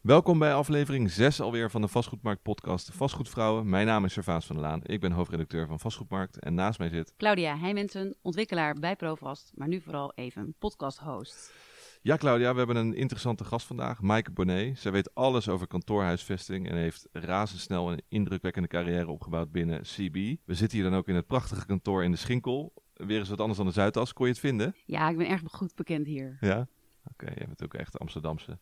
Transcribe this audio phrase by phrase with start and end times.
[0.00, 3.68] Welkom bij aflevering 6 alweer van de Vastgoedmarkt podcast Vastgoedvrouwen.
[3.68, 4.80] Mijn naam is Servaas van der Laan.
[4.82, 7.14] Ik ben hoofdredacteur van Vastgoedmarkt en naast mij zit...
[7.16, 11.52] Claudia Heijmensen, ontwikkelaar bij Provast, maar nu vooral even podcast-host.
[12.02, 14.78] Ja Claudia, we hebben een interessante gast vandaag, Maaike Bonnet.
[14.78, 20.14] Zij weet alles over kantoorhuisvesting en heeft razendsnel een indrukwekkende carrière opgebouwd binnen CB.
[20.44, 22.72] We zitten hier dan ook in het prachtige kantoor in de Schinkel.
[22.94, 24.12] Weer eens wat anders dan de Zuidas.
[24.12, 24.74] Kon je het vinden?
[24.84, 26.36] Ja, ik ben erg goed bekend hier.
[26.40, 26.68] Ja?
[27.10, 28.58] Oké, je bent ook echt Amsterdamse.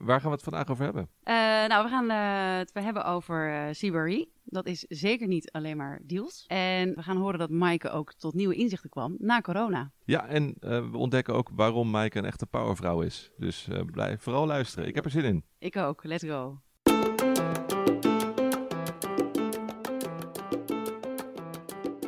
[0.00, 1.02] Waar gaan we het vandaag over hebben?
[1.02, 1.34] Uh,
[1.68, 4.28] nou, we gaan uh, het hebben over uh.
[4.44, 6.44] Dat is zeker niet alleen maar deals.
[6.46, 9.92] En we gaan horen dat Maaike ook tot nieuwe inzichten kwam na corona.
[10.04, 13.30] Ja, en we ontdekken ook waarom Maaike een echte powervrouw is.
[13.36, 14.88] Dus blijf vooral luisteren.
[14.88, 15.44] Ik heb er zin in.
[15.58, 16.04] Ik ook.
[16.04, 16.60] Let's go.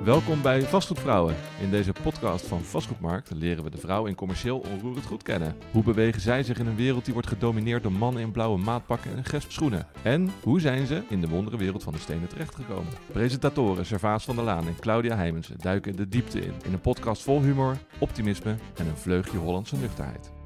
[0.04, 1.34] Welkom bij Vastgoedvrouwen.
[1.60, 5.56] In deze podcast van Vastgoedmarkt leren we de vrouw in commercieel onroerend goed kennen.
[5.72, 9.16] Hoe bewegen zij zich in een wereld die wordt gedomineerd door mannen in blauwe maatpakken
[9.16, 9.86] en gesp schoenen?
[10.02, 12.92] En hoe zijn ze in de wondere wereld van de stenen terechtgekomen?
[13.12, 16.54] Presentatoren Servaas van der Laan en Claudia Heijmensen duiken de diepte in.
[16.64, 20.41] In een podcast vol humor, optimisme en een vleugje Hollandse nuchterheid.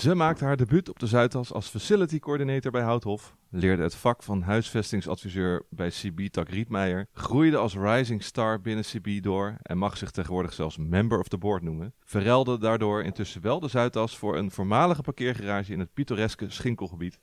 [0.00, 4.22] Ze maakte haar debuut op de Zuidas als facility coordinator bij Houthof, leerde het vak
[4.22, 9.96] van huisvestingsadviseur bij CB Tak Rietmeijer, groeide als rising star binnen CB door en mag
[9.96, 14.36] zich tegenwoordig zelfs member of the board noemen, verruilde daardoor intussen wel de Zuidas voor
[14.36, 17.18] een voormalige parkeergarage in het pittoreske Schinkelgebied.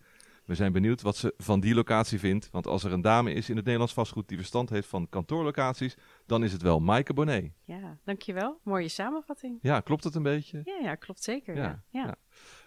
[0.45, 3.49] We zijn benieuwd wat ze van die locatie vindt, want als er een dame is
[3.49, 7.51] in het Nederlands vastgoed die verstand heeft van kantoorlocaties, dan is het wel Maaike Bonnet.
[7.65, 8.59] Ja, dankjewel.
[8.63, 9.59] Mooie samenvatting.
[9.61, 10.61] Ja, klopt het een beetje?
[10.63, 11.55] Ja, ja klopt zeker.
[11.55, 11.83] ja.
[11.89, 12.05] ja.
[12.05, 12.15] ja.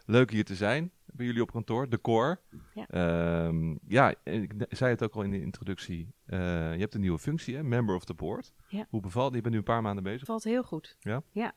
[0.06, 2.38] Leuk hier te zijn bij jullie op kantoor, de core.
[2.74, 6.14] Ja, um, ja ik zei het ook al in de introductie.
[6.26, 6.38] Uh,
[6.74, 7.62] je hebt een nieuwe functie, hè?
[7.62, 8.52] Member of the Board.
[8.68, 8.86] Ja.
[8.88, 10.20] Hoe bevalt Je bent nu een paar maanden bezig.
[10.20, 10.96] Het valt heel goed.
[11.00, 11.22] Ja?
[11.30, 11.54] Ja.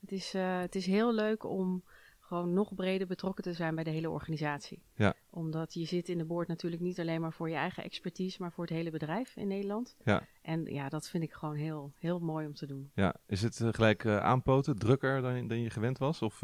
[0.00, 1.84] Het is, uh, het is heel leuk om
[2.18, 4.82] gewoon nog breder betrokken te zijn bij de hele organisatie.
[4.94, 5.14] Ja.
[5.30, 8.52] Omdat je zit in de board natuurlijk niet alleen maar voor je eigen expertise, maar
[8.52, 9.96] voor het hele bedrijf in Nederland.
[10.04, 10.26] Ja.
[10.42, 12.90] En ja, dat vind ik gewoon heel, heel mooi om te doen.
[12.94, 13.14] Ja.
[13.26, 16.22] Is het uh, gelijk aanpoten, drukker dan, dan je gewend was?
[16.22, 16.42] Of...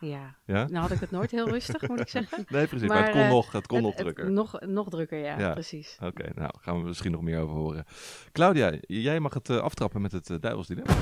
[0.00, 0.36] Ja.
[0.44, 2.44] ja, nou had ik het nooit heel rustig, moet ik zeggen.
[2.48, 2.88] Nee, precies.
[2.88, 4.24] Maar, het kon, uh, nog, het kon nog drukker.
[4.24, 5.52] Het, nog, nog drukker, ja, ja.
[5.52, 5.98] precies.
[6.02, 7.84] Oké, nou gaan we misschien nog meer over horen.
[8.32, 10.94] Claudia, jij mag het uh, aftrappen met het uh, duivelsdilemma.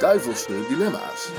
[0.00, 1.32] Duivelse dilemma's.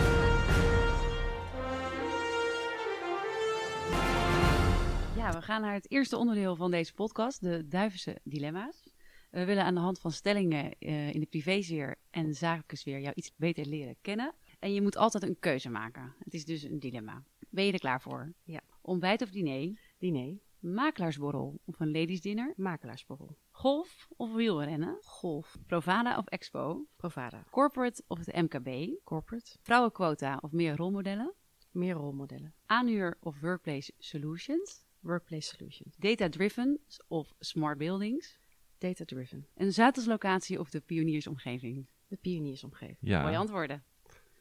[5.15, 8.83] Ja, we gaan naar het eerste onderdeel van deze podcast, de duivelse dilemma's.
[9.29, 13.31] We willen aan de hand van stellingen in de privésfeer en zakelijke sfeer jou iets
[13.35, 14.33] beter leren kennen.
[14.59, 16.15] En je moet altijd een keuze maken.
[16.19, 17.23] Het is dus een dilemma.
[17.49, 18.33] Ben je er klaar voor?
[18.43, 18.61] Ja.
[18.81, 19.79] Ontbijt of diner?
[19.97, 20.39] Diner.
[20.59, 22.53] Makelaarsborrel of een ladiesdinner?
[22.55, 23.37] Makelaarsborrel.
[23.51, 24.97] Golf of wielrennen?
[25.01, 25.57] Golf.
[25.67, 26.85] Provada of Expo?
[26.95, 27.43] Provada.
[27.49, 28.89] Corporate of het MKB?
[29.03, 29.57] Corporate.
[29.61, 31.33] Vrouwenquota of meer rolmodellen?
[31.71, 32.53] Meer rolmodellen.
[32.65, 34.85] Aanhuur of Workplace Solutions?
[34.99, 35.95] Workplace Solutions.
[35.97, 38.39] Data-driven of smart buildings?
[38.77, 39.47] Data-driven.
[39.55, 41.87] Een Zuidaslocatie of de pioniersomgeving?
[42.07, 42.97] De pioniersomgeving.
[42.99, 43.21] Ja.
[43.21, 43.83] Mooie antwoorden.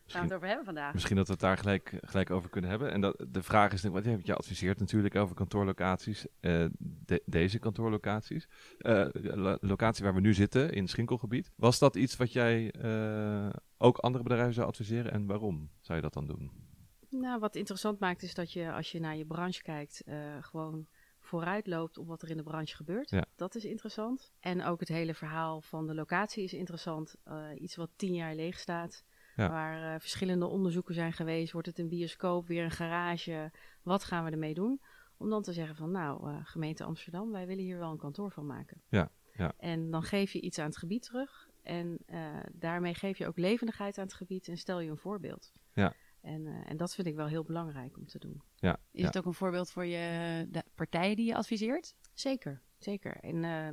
[0.06, 0.93] Gaan we het over hebben vandaag?
[0.93, 2.93] Misschien dat we het daar gelijk, gelijk over kunnen hebben.
[2.93, 6.67] En dat, de vraag is, wat je adviseert natuurlijk over kantoorlocaties, uh,
[7.25, 8.49] deze kantoorlocaties.
[8.78, 9.09] Uh,
[9.61, 11.50] locatie waar we nu zitten, in het Schinkelgebied.
[11.56, 16.05] Was dat iets wat jij uh, ook andere bedrijven zou adviseren en waarom zou je
[16.05, 16.50] dat dan doen?
[17.11, 20.03] Nou, wat interessant maakt is dat je als je naar je branche kijkt,
[20.41, 20.87] gewoon
[21.21, 23.11] vooruit loopt op wat er in de branche gebeurt.
[23.11, 23.25] Ja.
[23.37, 24.33] Dat is interessant.
[24.41, 27.16] En ook het hele verhaal van de locatie is interessant.
[27.59, 29.05] iets wat tien jaar leeg staat
[29.36, 31.52] Waar uh, verschillende onderzoeken zijn geweest.
[31.52, 33.50] Wordt het een bioscoop, weer een garage?
[33.82, 34.80] Wat gaan we ermee doen?
[35.16, 38.32] Om dan te zeggen van nou, uh, gemeente Amsterdam, wij willen hier wel een kantoor
[38.32, 38.82] van maken.
[38.88, 39.52] Ja, ja.
[39.56, 41.48] En dan geef je iets aan het gebied terug.
[41.62, 45.53] En uh, daarmee geef je ook levendigheid aan het gebied en stel je een voorbeeld.
[45.72, 45.92] Ja.
[46.20, 48.42] En, en dat vind ik wel heel belangrijk om te doen.
[48.54, 51.94] Ja, Is het ook een voorbeeld voor je de partijen die je adviseert?
[52.14, 52.62] Zeker.
[52.78, 53.16] Zeker.
[53.16, 53.69] En uh,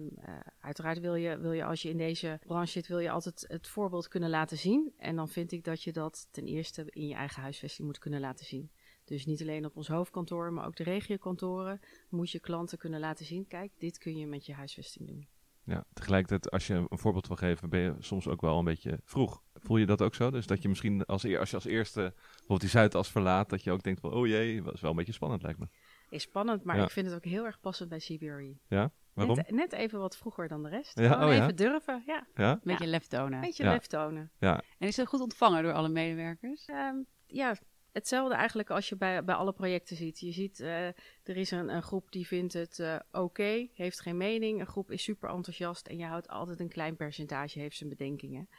[0.60, 3.68] uiteraard wil je, wil je, als je in deze branche zit, wil je altijd het
[3.68, 4.94] voorbeeld kunnen laten zien.
[4.98, 8.20] En dan vind ik dat je dat ten eerste in je eigen huisvesting moet kunnen
[8.20, 8.72] laten zien.
[9.06, 11.80] Dus niet alleen op ons hoofdkantoor, maar ook de regiokantoren
[12.10, 13.48] moet je klanten kunnen laten zien.
[13.48, 15.28] Kijk, dit kun je met je huisvesting doen.
[15.66, 19.00] Ja, tegelijkertijd, als je een voorbeeld wil geven, ben je soms ook wel een beetje
[19.04, 19.44] vroeg.
[19.54, 20.32] Voel je dat ook zo?
[20.32, 23.72] Dus dat je misschien als, als je als eerste bijvoorbeeld die Zuidas verlaat, dat je
[23.72, 25.68] ook denkt van, oh jee, dat is wel een beetje spannend lijkt me.
[26.14, 28.58] Is spannend, maar ik vind het ook heel erg passend bij CBRE.
[28.68, 28.92] Ja?
[29.14, 29.36] Waarom?
[29.36, 31.00] Net, net, even wat vroeger dan de rest.
[31.00, 32.28] Ja, oh, even durven, ja.
[32.36, 32.60] ja?
[32.64, 33.42] Beetje lef tonen.
[33.42, 34.32] Beetje lef tonen.
[34.40, 34.62] Ja.
[34.80, 36.68] En is dat goed ontvangen door alle medewerkers?
[36.68, 37.56] Um, ja,
[37.92, 40.20] hetzelfde eigenlijk als je bij, bij alle projecten ziet.
[40.20, 44.18] Je ziet, uh, er is een, een, groep die vindt het uh, oké, heeft geen
[44.18, 44.60] mening.
[44.60, 48.50] Een groep is super enthousiast en je houdt altijd een klein percentage, heeft zijn bedenkingen.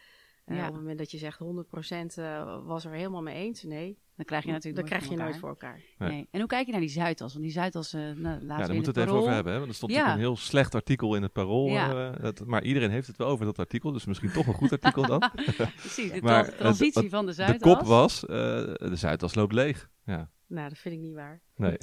[0.46, 0.62] Uh, ja.
[0.62, 1.44] Op het moment dat je zegt 100%
[2.64, 5.48] was er helemaal mee eens, nee, Dan krijg je natuurlijk dat krijg je nooit voor
[5.48, 5.80] elkaar.
[5.98, 6.28] Nee.
[6.30, 7.32] En hoe kijk je naar die Zuidas?
[7.32, 9.52] Want die Zuidas, uh, nou, laten ja, daar moeten we het even over hebben.
[9.52, 9.58] Hè?
[9.58, 10.12] Want er stond ja.
[10.12, 11.68] een heel slecht artikel in het Parool.
[11.68, 12.10] Ja.
[12.10, 13.92] Uh, dat, maar iedereen heeft het wel over dat artikel.
[13.92, 15.30] Dus misschien toch een goed artikel dan.
[15.76, 17.58] Precies, de maar, transitie van de Zuidas.
[17.58, 19.88] De kop was, uh, de Zuidas loopt leeg.
[20.04, 20.30] Ja.
[20.46, 21.40] Nou, dat vind ik niet waar.
[21.56, 21.76] Nee.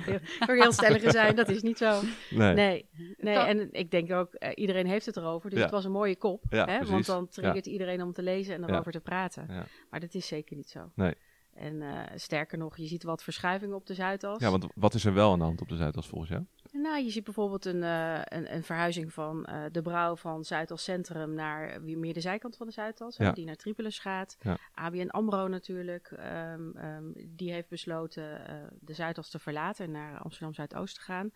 [0.46, 2.00] Voor heel stellige zijn, dat is niet zo.
[2.30, 2.54] Nee.
[2.54, 3.36] Nee, nee.
[3.36, 5.50] en ik denk ook, uh, iedereen heeft het erover.
[5.50, 6.44] Dus het was een mooie kop.
[6.50, 6.84] Ja, hè?
[6.84, 7.72] Want dan triggert ja.
[7.72, 9.66] iedereen om te lezen en erover te praten.
[9.90, 10.90] Maar dat is zeker niet zo.
[10.94, 11.14] Nee.
[11.58, 14.40] En uh, sterker nog, je ziet wat verschuivingen op de Zuidas.
[14.40, 16.44] Ja, want wat is er wel aan de hand op de Zuidas volgens jou?
[16.72, 20.84] Nou, je ziet bijvoorbeeld een, uh, een, een, verhuizing van uh, de brouw van Zuidas
[20.84, 23.32] Centrum naar meer de zijkant van de Zuidas, ja.
[23.32, 24.36] die naar Tripolis gaat.
[24.40, 24.58] Ja.
[24.74, 28.40] ABN AMRO natuurlijk, um, um, die heeft besloten
[28.80, 31.30] de Zuidas te verlaten en naar Amsterdam Zuidoost te gaan.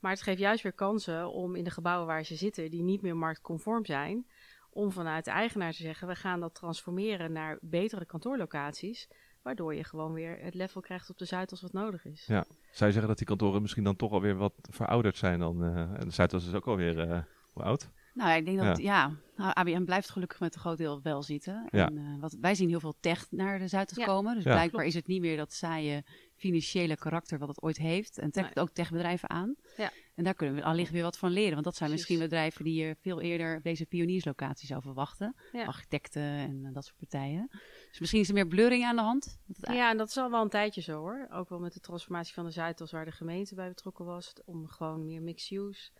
[0.00, 3.02] Maar het geeft juist weer kansen om in de gebouwen waar ze zitten, die niet
[3.02, 4.26] meer marktconform zijn,
[4.70, 9.08] om vanuit de eigenaar te zeggen, we gaan dat transformeren naar betere kantoorlocaties
[9.46, 12.24] Waardoor je gewoon weer het level krijgt op de Zuidas wat nodig is.
[12.26, 12.44] Ja.
[12.70, 15.64] Zou je zeggen dat die kantoren misschien dan toch alweer wat verouderd zijn dan?
[15.64, 17.18] Uh, en de Zuidas is ook alweer uh,
[17.52, 17.88] hoe oud?
[18.14, 21.68] Nou, ik denk dat, ja, nou, ABN blijft gelukkig met een groot deel wel zitten.
[21.70, 21.86] Ja.
[21.86, 24.34] En, uh, wat, wij zien heel veel tech naar de Zuidas komen.
[24.34, 26.04] Dus blijkbaar is het niet meer dat saaie
[26.36, 28.18] financiële karakter wat het ooit heeft.
[28.18, 28.64] En trekt nee.
[28.64, 29.54] ook techbedrijven aan.
[29.76, 29.90] Ja.
[30.14, 31.52] En daar kunnen we allicht weer wat van leren.
[31.52, 35.36] Want dat zijn misschien bedrijven die je veel eerder deze pionierslocatie zou verwachten.
[35.52, 37.48] Architecten en dat soort partijen.
[37.90, 39.38] Dus misschien is er meer blurring aan de hand.
[39.60, 41.26] Ja, en dat is al wel een tijdje zo hoor.
[41.30, 44.32] Ook wel met de transformatie van de Zuidas waar de gemeente bij betrokken was.
[44.44, 45.90] Om gewoon meer mixed use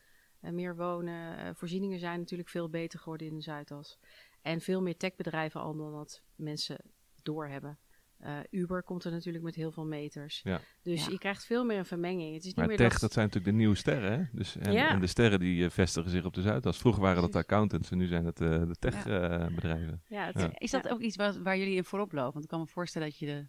[0.40, 1.38] en meer wonen.
[1.38, 3.98] Uh, voorzieningen zijn natuurlijk veel beter geworden in de Zuidas.
[4.42, 6.78] En veel meer techbedrijven al dan dat mensen
[7.22, 7.78] doorhebben.
[8.24, 10.40] Uh, Uber komt er natuurlijk met heel veel meters.
[10.44, 10.60] Ja.
[10.82, 12.34] Dus je krijgt veel meer een vermenging.
[12.34, 13.00] Het is niet maar meer tech, dat...
[13.00, 13.12] dat...
[13.12, 14.12] zijn natuurlijk de nieuwe sterren.
[14.12, 14.24] Hè?
[14.32, 14.88] Dus, en, ja.
[14.88, 16.78] en de sterren die uh, vestigen zich op de Zuidas.
[16.78, 20.02] Vroeger waren dat de accountants en nu zijn het uh, de techbedrijven.
[20.08, 20.32] Ja.
[20.58, 22.32] Is dat ook iets waar, waar, jullie in voorop lopen?
[22.32, 23.48] Want ik kan me voorstellen dat je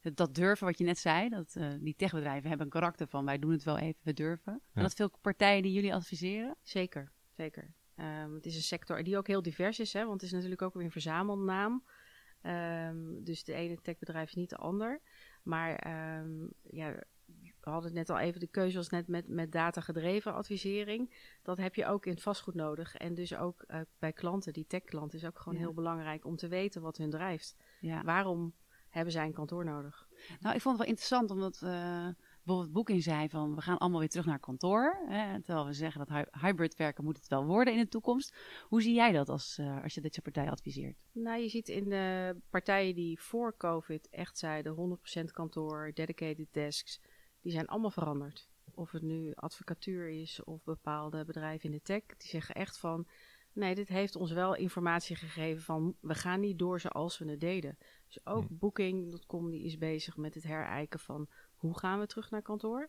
[0.00, 3.38] de, dat durven, wat je net zei, dat die techbedrijven hebben een karakter van wij
[3.38, 4.60] doen het wel even, we durven.
[4.72, 6.56] En dat veel partijen die jullie adviseren?
[6.62, 7.74] Zeker, zeker.
[7.96, 10.62] Um, het is een sector die ook heel divers is, hè, want het is natuurlijk
[10.62, 11.84] ook weer een verzamelnaam.
[12.46, 15.00] Um, dus de ene techbedrijf is niet de ander.
[15.42, 15.86] Maar
[16.20, 16.94] um, ja,
[17.60, 21.30] we hadden net al even, de keuze was net met, met data-gedreven advisering.
[21.42, 22.94] Dat heb je ook in het vastgoed nodig.
[22.94, 25.64] En dus ook uh, bij klanten, die tech-klanten, is ook gewoon ja.
[25.64, 27.56] heel belangrijk om te weten wat hun drijft.
[27.80, 28.02] Ja.
[28.02, 28.54] Waarom
[28.88, 30.08] hebben zij een kantoor nodig?
[30.40, 31.60] Nou, ik vond het wel interessant, omdat...
[31.64, 32.08] Uh
[32.44, 35.02] bijvoorbeeld Booking zei van we gaan allemaal weer terug naar kantoor.
[35.06, 38.36] Hè, terwijl we zeggen dat hybrid werken moet het wel worden in de toekomst.
[38.68, 40.96] Hoe zie jij dat als, uh, als je deze partij adviseert?
[41.12, 47.00] Nou, je ziet in de partijen die voor COVID echt zeiden 100% kantoor, dedicated desks,
[47.40, 48.50] die zijn allemaal veranderd.
[48.74, 53.06] Of het nu advocatuur is of bepaalde bedrijven in de tech, die zeggen echt van
[53.52, 57.40] nee, dit heeft ons wel informatie gegeven van we gaan niet door zoals we het
[57.40, 57.78] deden.
[58.06, 58.58] Dus ook hmm.
[58.58, 61.28] Booking.com die is bezig met het herijken van
[61.62, 62.88] hoe gaan we terug naar kantoor?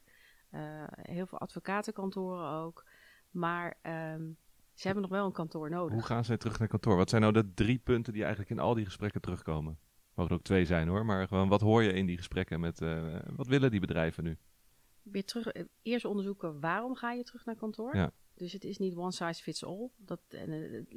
[0.51, 2.85] Uh, heel veel advocatenkantoren ook.
[3.29, 3.77] Maar
[4.15, 4.37] um,
[4.73, 5.93] ze hebben nog wel een kantoor nodig.
[5.93, 6.95] Hoe gaan zij terug naar kantoor?
[6.95, 9.79] Wat zijn nou de drie punten die eigenlijk in al die gesprekken terugkomen?
[10.13, 13.19] Mogen ook twee zijn hoor, maar gewoon wat hoor je in die gesprekken met uh,
[13.35, 14.37] wat willen die bedrijven nu?
[15.01, 17.95] Weer terug, eh, eerst onderzoeken waarom ga je terug naar kantoor?
[17.95, 18.11] Ja.
[18.43, 19.89] Dus het is niet one size fits all.
[19.97, 20.51] Dat, en,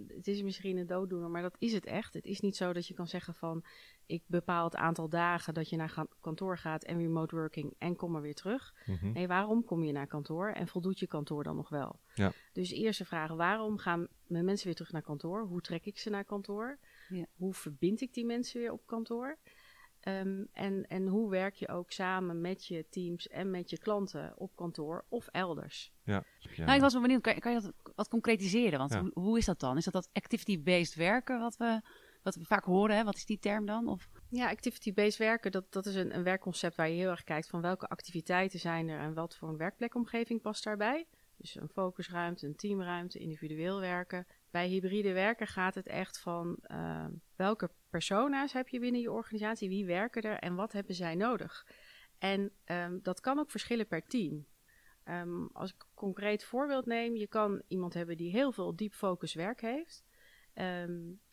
[0.09, 2.15] het is misschien een dooddoener, maar dat is het echt.
[2.15, 3.65] Het is niet zo dat je kan zeggen van
[4.07, 8.13] ik bepaal het aantal dagen dat je naar kantoor gaat en remote working en kom
[8.13, 8.75] maar weer terug.
[8.87, 12.01] Mm Nee, waarom kom je naar kantoor en voldoet je kantoor dan nog wel?
[12.15, 12.33] Ja.
[12.53, 15.47] Dus eerst de vraag, waarom gaan mijn mensen weer terug naar kantoor?
[15.47, 16.79] Hoe trek ik ze naar kantoor?
[17.09, 17.27] Ja.
[17.37, 19.39] Hoe verbind ik die mensen weer op kantoor?
[20.09, 24.33] Um, en, en hoe werk je ook samen met je teams en met je klanten
[24.37, 25.93] op kantoor of elders?
[26.03, 26.25] Ja.
[26.39, 26.65] ja.
[26.65, 28.79] Nou, ik was wel benieuwd, kan, kan je dat wat concretiseren?
[28.79, 29.77] Want hoe, hoe, is dat dan?
[29.77, 31.81] Is dat dat activity-based werken wat we
[32.27, 32.97] wat we vaak horen.
[32.97, 33.05] Hè?
[33.05, 33.89] Wat is die term dan?
[33.89, 34.09] Of...
[34.29, 37.61] Ja, activity-based werken, dat, dat is een, een werkconcept waar je heel erg kijkt van
[37.61, 41.07] welke activiteiten zijn er en wat voor een werkplekomgeving past daarbij.
[41.37, 44.27] Dus een focusruimte, een teamruimte, individueel werken.
[44.57, 49.69] Bij hybride werken gaat het echt van uh, welke persona's heb je binnen je organisatie,
[49.69, 51.67] wie werken er en wat hebben zij nodig.
[52.19, 54.47] En um, dat kan ook verschillen per team.
[55.05, 58.95] Um, als ik een concreet voorbeeld neem, je kan iemand hebben die heel veel diep
[58.95, 60.05] focus werk heeft.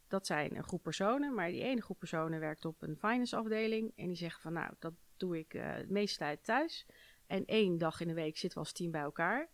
[0.08, 3.92] Dat zijn een groep personen, maar die ene groep personen werkt op een finance afdeling.
[3.96, 6.86] En die zeggen van nou, dat doe ik uh, de meeste tijd thuis.
[7.28, 9.50] En één dag in de week zitten we als team bij elkaar.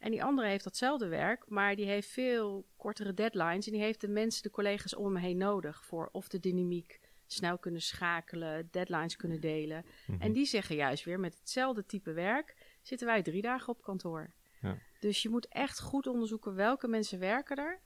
[0.00, 3.66] En die andere heeft datzelfde werk, maar die heeft veel kortere deadlines.
[3.66, 7.00] En die heeft de mensen, de collega's om hem heen nodig voor of de dynamiek
[7.26, 9.84] snel kunnen schakelen, deadlines kunnen delen.
[10.06, 10.22] Mhm.
[10.22, 14.32] En die zeggen juist weer, met hetzelfde type werk zitten wij drie dagen op kantoor.
[14.60, 14.78] Ja.
[15.00, 17.80] Dus je moet echt goed onderzoeken welke mensen werken er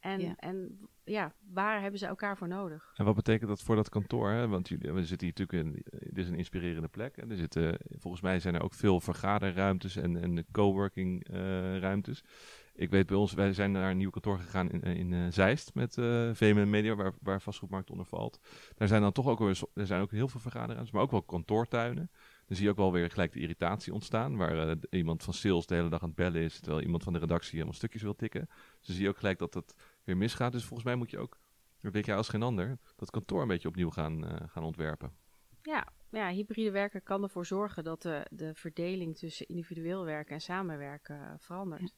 [0.00, 2.92] En, en ja, waar hebben ze elkaar voor nodig?
[2.94, 4.30] En wat betekent dat voor dat kantoor?
[4.30, 4.48] Hè?
[4.48, 7.16] Want jullie, we zitten hier natuurlijk in, dit is een inspirerende plek.
[7.16, 12.24] En er zitten, volgens mij zijn er ook veel vergaderruimtes en, en coworking uh, ruimtes.
[12.74, 15.74] Ik weet bij ons, wij zijn naar een nieuw kantoor gegaan in, in uh, Zeist
[15.74, 18.40] met uh, VMN Media, waar, waar vastgoedmarkt onder valt.
[18.74, 21.22] Daar zijn dan toch ook weer, er zijn ook heel veel vergaderruimtes, maar ook wel
[21.22, 22.10] kantoortuinen.
[22.46, 25.66] Dan zie je ook wel weer gelijk de irritatie ontstaan, waar uh, iemand van sales
[25.66, 28.16] de hele dag aan het bellen is, terwijl iemand van de redactie helemaal stukjes wil
[28.16, 28.46] tikken.
[28.48, 30.52] Dus dan zie je ook gelijk dat het weer misgaat.
[30.52, 31.38] Dus volgens mij moet je ook,
[31.80, 35.12] dat weet jij als geen ander, dat kantoor een beetje opnieuw gaan, gaan ontwerpen.
[35.62, 40.40] Ja, ja, hybride werken kan ervoor zorgen dat de, de verdeling tussen individueel werken en
[40.40, 41.94] samenwerken verandert.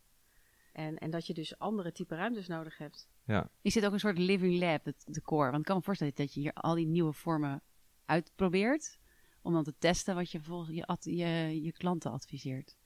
[0.73, 3.09] En, en dat je dus andere type ruimtes nodig hebt.
[3.25, 3.51] Ja.
[3.63, 5.45] Is dit ook een soort living lab, het decor?
[5.45, 7.63] Want ik kan me voorstellen dat je hier al die nieuwe vormen
[8.05, 8.99] uitprobeert.
[9.43, 12.77] Om dan te testen wat je volgens je, je, je klanten adviseert.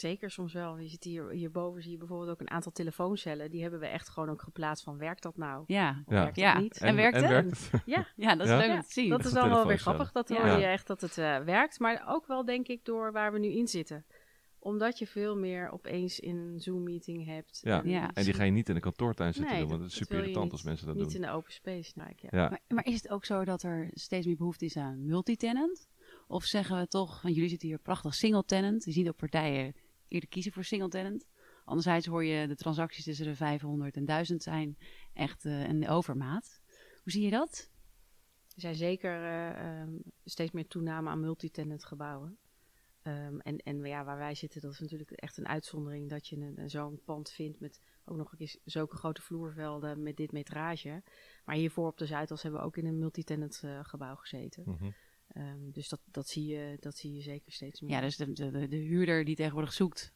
[0.00, 0.78] Zeker, soms wel.
[0.78, 3.50] Je ziet hier, hierboven zie je bijvoorbeeld ook een aantal telefooncellen.
[3.50, 5.64] Die hebben we echt gewoon ook geplaatst van werkt dat nou?
[5.66, 6.58] Ja, of werkt ja.
[6.58, 6.78] niet?
[6.78, 7.70] En, werkt het?
[7.86, 8.06] Ja.
[8.16, 9.08] ja, dat is leuk om te zien.
[9.08, 10.12] Dat is dan wel weer grappig.
[10.12, 11.78] Dat hoor je echt dat het uh, werkt.
[11.78, 14.04] Maar ook wel denk ik door waar we nu in zitten
[14.62, 17.60] omdat je veel meer opeens in een Zoom-meeting hebt.
[17.62, 17.82] Ja.
[17.84, 20.18] En, en die ga je niet in de kantoortuin zitten doen, want het is super
[20.18, 21.12] irritant als mensen dat niet doen.
[21.12, 21.92] Niet in de open space.
[21.94, 22.28] Nou, ja.
[22.30, 22.48] ja.
[22.48, 25.88] Maar, maar, is het ook zo dat er steeds meer behoefte is aan multitenant?
[26.26, 28.84] Of zeggen we toch, want jullie zitten hier prachtig single-tenant.
[28.84, 29.74] Je ziet ook partijen
[30.10, 31.26] eerder kiezen voor single-tenant.
[31.64, 34.78] Anderzijds hoor je de transacties tussen de 500 en 1000 zijn
[35.12, 36.60] echt uh, een overmaat.
[37.02, 37.70] Hoe zie je dat?
[38.54, 42.38] Er zijn zeker uh, um, steeds meer toename aan multitenant gebouwen.
[43.02, 46.36] Um, en, en ja, waar wij zitten, dat is natuurlijk echt een uitzondering dat je
[46.36, 51.02] een, zo'n pand vindt met ook nog eens zulke grote vloervelden met dit metrage.
[51.44, 54.62] Maar hiervoor op de Zuidas hebben we ook in een multitenant uh, gebouw gezeten.
[54.66, 54.94] Mm -hmm.
[55.36, 57.90] Um, dus dat, dat, zie je, dat zie je zeker steeds meer.
[57.90, 60.12] Ja, dus de, de, de huurder die tegenwoordig zoekt,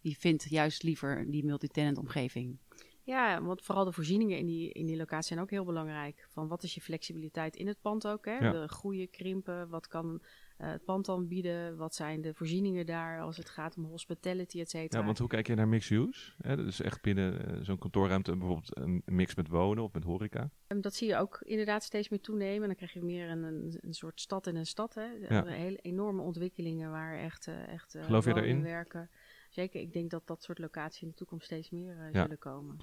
[0.00, 2.58] die vindt juist liever die multitenant omgeving.
[3.06, 6.26] Ja, want vooral de voorzieningen in die, in die locatie zijn ook heel belangrijk.
[6.30, 8.24] Van wat is je flexibiliteit in het pand ook?
[8.24, 8.38] Hè?
[8.38, 8.52] Ja.
[8.52, 10.22] De groeien, krimpen, wat kan
[10.58, 11.76] uh, het pand dan bieden?
[11.76, 15.00] Wat zijn de voorzieningen daar als het gaat om hospitality, et cetera?
[15.00, 16.32] Ja, want hoe kijk je naar mixed use?
[16.40, 16.56] Hè?
[16.56, 20.50] Dat is echt binnen uh, zo'n kantoorruimte bijvoorbeeld een mix met wonen of met horeca?
[20.66, 22.66] Um, dat zie je ook inderdaad steeds meer toenemen.
[22.66, 24.94] Dan krijg je meer een, een, een soort stad in een stad.
[24.94, 25.06] Hè?
[25.28, 25.44] Ja.
[25.46, 28.62] Hele enorme ontwikkelingen waar echt, uh, echt Geloof je daarin?
[28.62, 29.10] werken.
[29.54, 32.22] Zeker, ik denk dat dat soort locaties in de toekomst steeds meer ja.
[32.22, 32.76] zullen komen.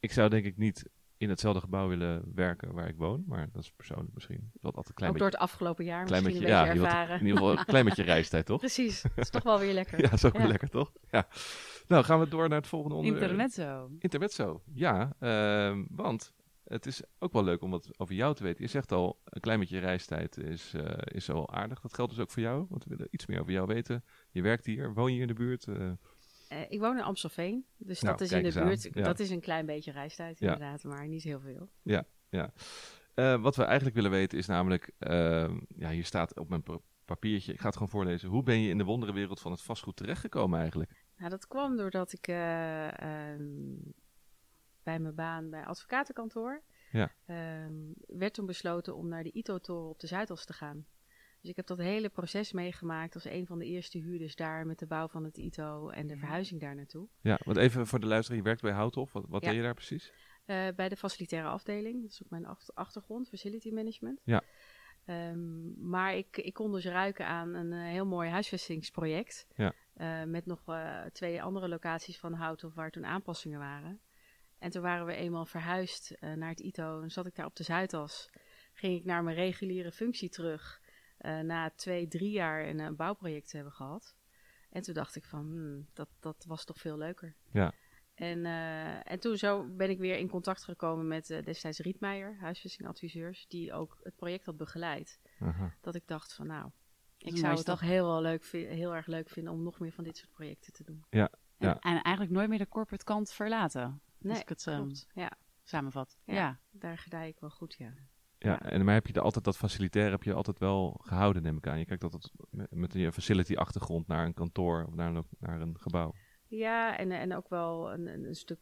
[0.00, 3.24] Ik zou denk ik niet in hetzelfde gebouw willen werken waar ik woon.
[3.26, 4.50] Maar dat is persoonlijk misschien.
[4.52, 7.20] Dat altijd klein Ook door het afgelopen jaar klein misschien beetje, een beetje ja, ervaren.
[7.20, 8.58] In ieder geval een klein beetje reistijd, toch?
[8.58, 9.02] Precies.
[9.02, 9.98] Dat is toch wel weer lekker.
[10.02, 10.38] ja, dat is ook ja.
[10.38, 10.92] weer lekker, toch?
[11.10, 11.28] Ja.
[11.88, 13.30] Nou, gaan we door naar het volgende onderwerp.
[13.30, 13.90] Intermezzo.
[13.98, 15.16] Intermezzo, ja.
[15.20, 16.32] Uh, want
[16.64, 18.64] het is ook wel leuk om wat over jou te weten.
[18.64, 21.80] Je zegt al, een klein beetje reistijd is, uh, is wel aardig.
[21.80, 24.04] Dat geldt dus ook voor jou, want we willen iets meer over jou weten.
[24.30, 25.66] Je werkt hier, woon je in de buurt?
[25.66, 25.90] Uh,
[26.52, 28.88] uh, ik woon in Amstelveen, dus nou, dat is in de buurt.
[28.92, 29.02] Ja.
[29.02, 30.88] Dat is een klein beetje reistijd inderdaad, ja.
[30.88, 31.68] maar niet heel veel.
[31.82, 32.52] Ja, ja.
[33.14, 36.62] Uh, wat we eigenlijk willen weten is namelijk, uh, ja, hier staat op mijn
[37.04, 38.28] papiertje, ik ga het gewoon voorlezen.
[38.28, 40.90] Hoe ben je in de wonderenwereld van het vastgoed terechtgekomen eigenlijk?
[41.16, 42.36] Nou, dat kwam doordat ik uh,
[44.82, 47.12] bij mijn baan bij advocatenkantoor ja.
[47.26, 47.72] Ehm,
[48.06, 50.86] werd toen besloten om naar de ITO-toren op de Zuidas te gaan.
[51.42, 54.78] Dus ik heb dat hele proces meegemaakt als een van de eerste huurders daar met
[54.78, 57.08] de bouw van het ITO en de verhuizing daar naartoe.
[57.20, 59.12] Ja, want even voor de luisteraar, je werkt bij Houthof.
[59.12, 59.48] Wat, wat ja.
[59.48, 60.12] deed je daar precies?
[60.46, 64.20] Uh, bij de facilitaire afdeling, dat is ook mijn achtergrond, facility management.
[64.24, 64.42] Ja.
[65.06, 69.46] Um, maar ik, ik kon dus ruiken aan een uh, heel mooi huisvestingsproject.
[69.54, 69.72] Ja.
[69.96, 70.64] Uh, met nog
[71.12, 74.00] twee andere locaties van Houthof waar toen aanpassingen waren.
[74.58, 77.62] En toen waren we eenmaal verhuisd naar het ITO en zat ik daar op de
[77.62, 78.30] Zuidas.
[78.72, 80.81] Ging ik naar mijn reguliere functie terug.
[81.22, 84.16] Uh, na twee, drie jaar een, een bouwproject te hebben gehad.
[84.70, 87.36] En toen dacht ik van, hmm, dat, dat was toch veel leuker.
[87.50, 87.72] Ja.
[88.14, 92.36] En, uh, en toen zo ben ik weer in contact gekomen met uh, destijds Rietmeijer,
[92.40, 95.20] huisvestingadviseurs, die ook het project had begeleid.
[95.80, 96.70] Dat ik dacht van, nou,
[97.18, 100.16] ik zou het toch heel, leuk heel erg leuk vinden om nog meer van dit
[100.16, 101.04] soort projecten te doen.
[101.10, 101.30] Ja.
[101.58, 101.78] En, ja.
[101.78, 104.00] en eigenlijk nooit meer de corporate kant verlaten.
[104.18, 105.32] Nee, als ik het um, ja.
[105.62, 106.18] samenvat.
[106.24, 107.92] Ja, ja, daar gedij ik wel goed, ja.
[108.42, 111.56] Ja, en maar heb je er altijd dat facilitair heb je altijd wel gehouden, neem
[111.56, 111.78] ik aan.
[111.78, 112.30] Je kijkt altijd
[112.70, 116.12] met, je facility achtergrond naar een kantoor of naar een, naar een gebouw.
[116.46, 118.58] Ja, en, en ook wel een, een stuk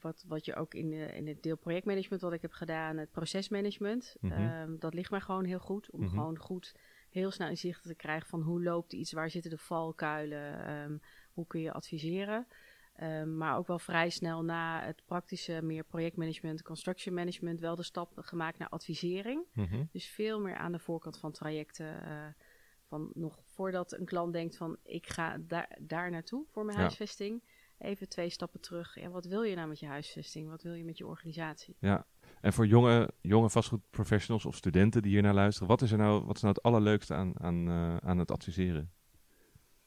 [0.00, 3.10] wat, wat je ook in, de, in het deel projectmanagement wat ik heb gedaan, het
[3.10, 4.16] procesmanagement.
[4.20, 4.60] Mm -hmm.
[4.60, 5.90] um, dat ligt mij gewoon heel goed.
[5.90, 6.14] Om mm -hmm.
[6.14, 6.74] gewoon goed
[7.10, 11.00] heel snel inzicht te krijgen van hoe loopt iets, waar zitten de valkuilen, um,
[11.32, 12.46] hoe kun je adviseren.
[13.02, 17.82] Um, maar ook wel vrij snel na het praktische, meer projectmanagement, construction management, wel de
[17.82, 19.44] stap gemaakt naar advisering.
[19.52, 19.88] Mm -hmm.
[19.92, 21.86] Dus veel meer aan de voorkant van trajecten.
[21.86, 22.26] Uh,
[22.86, 26.82] van nog voordat een klant denkt van ik ga daar, daar naartoe voor mijn Ja.
[26.82, 27.42] huisvesting,
[27.78, 29.00] even twee stappen terug.
[29.00, 30.48] Ja, wat wil je nou met je huisvesting?
[30.48, 31.76] Wat wil je met je organisatie?
[31.78, 32.06] Ja,
[32.40, 36.24] en voor jonge, jonge vastgoedprofessionals of studenten die hier naar luisteren, wat is er nou,
[36.24, 38.90] wat is nou het allerleukste aan, aan, uh, aan het adviseren?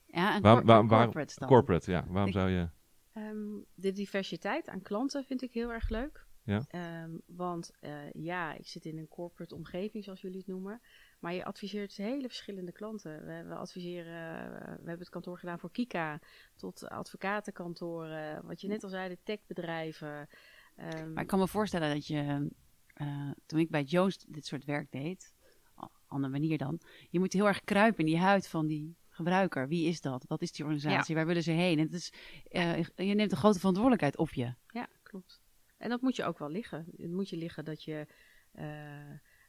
[0.06, 1.48] Ja, en waar, waar, corporate dan.
[1.48, 2.06] Corporate, ja.
[2.08, 2.70] Waarom zou je...
[3.14, 6.28] Um, de diversiteit aan klanten vind ik heel erg leuk.
[6.44, 7.04] Ja.
[7.04, 10.82] Um, want uh, ja, ik zit in een corporate omgeving, zoals jullie het noemen.
[11.20, 13.26] Maar je adviseert hele verschillende klanten.
[13.26, 16.20] We, we adviseren, uh, we hebben het kantoor gedaan voor Kika,
[16.56, 20.30] tot advocatenkantoren, wat je net al zei, de techbedrijven.
[20.78, 22.50] Um, maar ik kan me voorstellen dat je,
[23.02, 25.34] uh, toen ik bij Joost dit soort werk deed,
[26.08, 29.68] andere manier dan, je moet heel erg kruipen in die huid van die gebruiker.
[29.68, 30.26] Wie is dat?
[30.28, 31.16] Wat is die organisatie?
[31.16, 31.80] Waar willen ze heen?
[31.80, 32.14] En het is,
[32.52, 34.54] uh, je neemt een grote verantwoordelijkheid op je.
[34.68, 35.42] Ja, klopt.
[35.78, 36.86] En dat moet je ook wel liggen.
[36.98, 38.08] Het moet je liggen dat je
[38.56, 38.66] uh,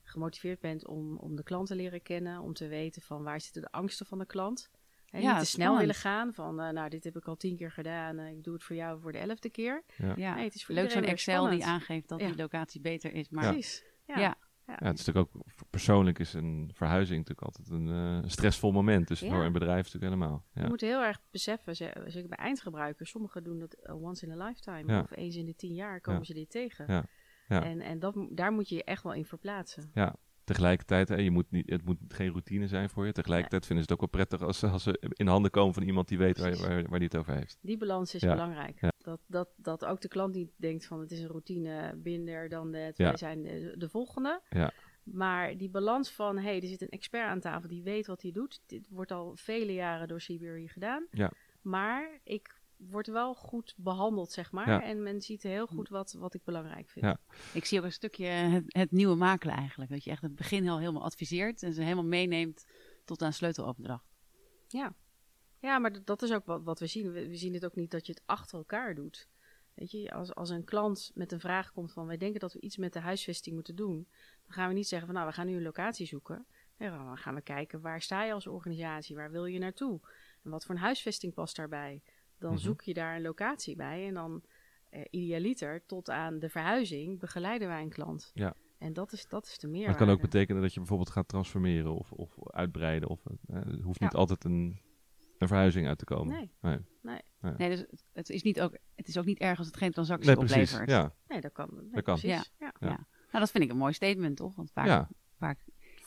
[0.02, 3.62] gemotiveerd bent om, om de klant te leren kennen, om te weten van waar zitten
[3.62, 4.70] de angsten van de klant.
[5.10, 7.56] En ja, niet te snel willen gaan van, uh, nou, dit heb ik al tien
[7.56, 9.82] keer gedaan, uh, ik doe het voor jou voor de elfde keer.
[9.96, 10.36] Ja, ja.
[10.36, 13.28] het is voor leuk zo'n Excel die aangeeft dat die locatie beter is.
[13.28, 13.84] Maar Precies.
[14.06, 14.36] Ja.
[14.70, 14.76] Ja.
[14.80, 14.86] Ja.
[14.86, 19.08] het is natuurlijk ook persoonlijk is een verhuizing natuurlijk altijd een uh, stressvol moment.
[19.08, 20.44] Dus voor een bedrijf natuurlijk helemaal.
[20.54, 20.62] Ja.
[20.62, 25.02] Je moet heel erg beseffen, zeker bij eindgebruikers, sommigen doen dat once in a lifetime
[25.02, 26.84] of eens in de tien jaar komen ze dit tegen.
[26.88, 27.04] Ja.
[27.48, 27.64] Ja.
[27.64, 29.90] En, en dat, daar moet je je echt wel in verplaatsen.
[29.94, 30.16] Ja,
[30.50, 33.12] tegelijkertijd, hè, je moet niet, het moet geen routine zijn voor je.
[33.12, 36.08] Tegelijkertijd vinden ze het ook wel prettig als, als ze in handen komen van iemand
[36.08, 37.58] die weet waar, waar, waar die het over heeft.
[37.60, 38.80] Die balans is belangrijk.
[38.98, 42.74] Dat, dat, dat ook de klant niet denkt van het is een routine, binder dan
[42.74, 44.40] het, wij zijn de, de volgende.
[44.48, 44.72] Ja.
[45.02, 48.22] Maar die balans van, hé, hey, er zit een expert aan tafel die weet wat
[48.22, 48.60] hij doet.
[48.66, 51.06] Dit wordt al vele jaren door CBRE gedaan.
[51.10, 51.30] Ja.
[51.62, 54.82] Maar ik word wel goed behandeld, zeg maar.
[54.82, 57.04] En men ziet heel goed wat, wat ik belangrijk vind.
[57.04, 57.18] Ja.
[57.52, 59.90] Ik zie ook een stukje het, het, nieuwe makelen eigenlijk.
[59.90, 62.66] Dat je echt het begin al helemaal adviseert en ze helemaal meeneemt
[63.04, 64.04] tot aan sleuteloverdracht.
[64.68, 64.94] Ja.
[65.58, 67.12] Ja, maar dat is ook wat, wat we zien.
[67.12, 69.28] We, we zien het ook niet dat je het achter elkaar doet.
[69.74, 72.60] Weet je, als, als een klant met een vraag komt van wij denken dat we
[72.60, 74.08] iets met de huisvesting moeten doen,
[74.44, 76.46] dan gaan we niet zeggen van nou we gaan nu een locatie zoeken.
[76.76, 80.00] Nee, dan gaan we kijken waar sta je als organisatie, waar wil je naartoe
[80.42, 82.02] en wat voor een huisvesting past daarbij.
[82.40, 82.60] Dan mhm.
[82.60, 84.42] zoek je daar een locatie bij en dan
[84.90, 88.30] uh, idealiter tot aan de verhuizing begeleiden wij een klant.
[88.34, 88.54] Ja.
[88.78, 89.86] En dat is, dat is de meer.
[89.86, 93.08] Dat kan ook betekenen dat je bijvoorbeeld gaat transformeren of, of uitbreiden.
[93.08, 94.80] Of, uh, het hoeft niet altijd een,
[95.38, 96.34] een verhouizing uit te komen.
[96.34, 96.50] Nee.
[96.60, 96.78] Nee.
[97.02, 97.52] nee.
[97.56, 97.68] nee.
[97.68, 100.36] dus het, is niet ook, het is ook niet erg als het geen transactie nee,
[100.36, 100.90] precies, oplevert.
[100.90, 101.14] Ja.
[101.28, 101.68] Nee, dat kan.
[101.72, 102.18] Nee, dat kan.
[102.22, 102.44] Ja.
[102.58, 102.72] Ja.
[102.80, 103.06] ja.
[103.30, 104.54] Nou, dat vind ik een mooi statement, toch?
[104.54, 105.06] Want vaak,
[105.38, 105.58] vaak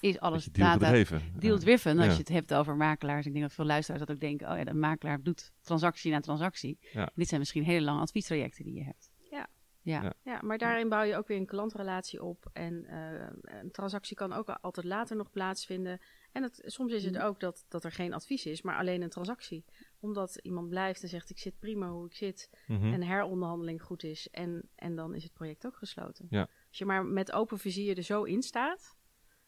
[0.04, 0.92] is alles deal data
[1.38, 2.00] deal-driven.
[2.00, 3.26] Als je het hebt over makelaars.
[3.26, 4.52] Ik denk dat veel luisteraars dat ook denken.
[4.52, 6.80] Oh ja, de makelaar doet transactie na transactie.
[7.16, 9.12] Dit zijn misschien hele lange adviestrajecten die je hebt.
[9.30, 9.48] Ja.
[9.82, 10.14] Ja.
[10.24, 12.50] ja, maar daarin bouw je ook weer een klantrelatie op.
[12.54, 16.00] En uh, een transactie kan ook altijd later nog plaatsvinden.
[16.32, 17.22] En het, soms is het mm.
[17.22, 19.66] ook dat, dat er geen advies is, maar alleen een transactie.
[20.00, 22.50] Omdat iemand blijft en zegt: Ik zit prima hoe ik zit.
[22.68, 22.94] Mhm.
[22.94, 24.30] En heronderhandeling goed is.
[24.30, 26.28] En, en dan is het project ook gesloten.
[26.30, 26.48] Ja.
[26.68, 28.96] Als je maar met open vizier er zo in staat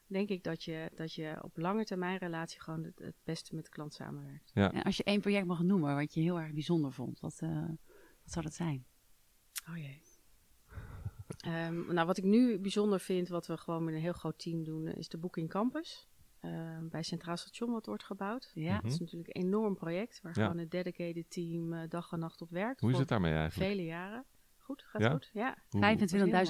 [0.07, 3.63] denk ik dat je, dat je op lange termijn relatie gewoon het, het beste met
[3.63, 4.51] de klant samenwerkt.
[4.53, 4.67] Ja.
[4.67, 7.67] als je één project mag noemen wat je heel erg bijzonder vond, wat, uh,
[8.23, 8.85] wat zou dat zijn?
[9.69, 10.01] Oh jee.
[11.47, 14.63] um, nou, wat ik nu bijzonder vind, wat we gewoon met een heel groot team
[14.63, 16.07] doen, is de Booking Campus.
[16.41, 18.51] Uh, bij Centraal Station wat wordt gebouwd.
[18.53, 18.81] Ja.
[18.81, 22.41] Dat is natuurlijk een enorm project waar gewoon een dedicated team uh, dag en nacht
[22.41, 22.81] op werkt.
[22.81, 23.71] Hoe is het daarmee eigenlijk?
[23.71, 24.25] Vele jaren.
[24.65, 25.09] Goed, gaat ja?
[25.09, 25.29] goed.
[25.33, 25.57] Ja.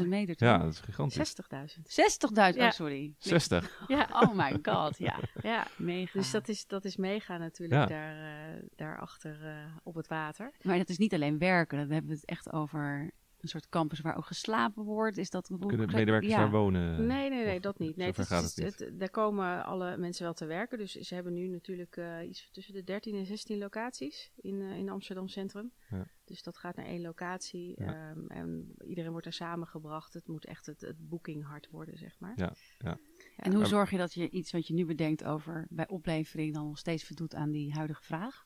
[0.01, 0.35] 25.000 meter.
[0.37, 1.35] Ja, dat is gigantisch.
[1.35, 2.53] 60.000.
[2.53, 3.13] 60.000, oh sorry.
[3.17, 3.79] 60.
[3.87, 4.07] ja.
[4.11, 5.19] Oh my god, ja.
[5.41, 5.67] ja.
[5.77, 6.19] Mega.
[6.19, 7.85] Dus dat is, dat is mega natuurlijk ja.
[7.85, 10.51] daar, uh, daarachter uh, op het water.
[10.61, 13.11] Maar dat is niet alleen werken, dan hebben we het echt over
[13.45, 15.17] een soort campus waar ook geslapen wordt?
[15.17, 16.37] Is dat Kunnen medewerkers ja.
[16.37, 17.07] daar wonen?
[17.07, 17.95] Nee, nee, nee, dat niet.
[17.95, 18.79] Nee, het is, het niet.
[18.79, 20.77] Het, daar komen alle mensen wel te werken.
[20.77, 24.77] Dus ze hebben nu natuurlijk uh, iets tussen de 13 en 16 locaties in, uh,
[24.77, 25.71] in Amsterdam Centrum.
[25.89, 26.07] Ja.
[26.25, 27.73] Dus dat gaat naar één locatie.
[27.77, 28.09] Ja.
[28.09, 30.13] Um, en iedereen wordt er samengebracht.
[30.13, 32.33] Het moet echt het, het booking hard worden, zeg maar.
[32.35, 32.97] Ja, ja.
[33.37, 36.65] En hoe zorg je dat je iets wat je nu bedenkt over bij oplevering dan
[36.67, 38.45] nog steeds voldoet aan die huidige vraag?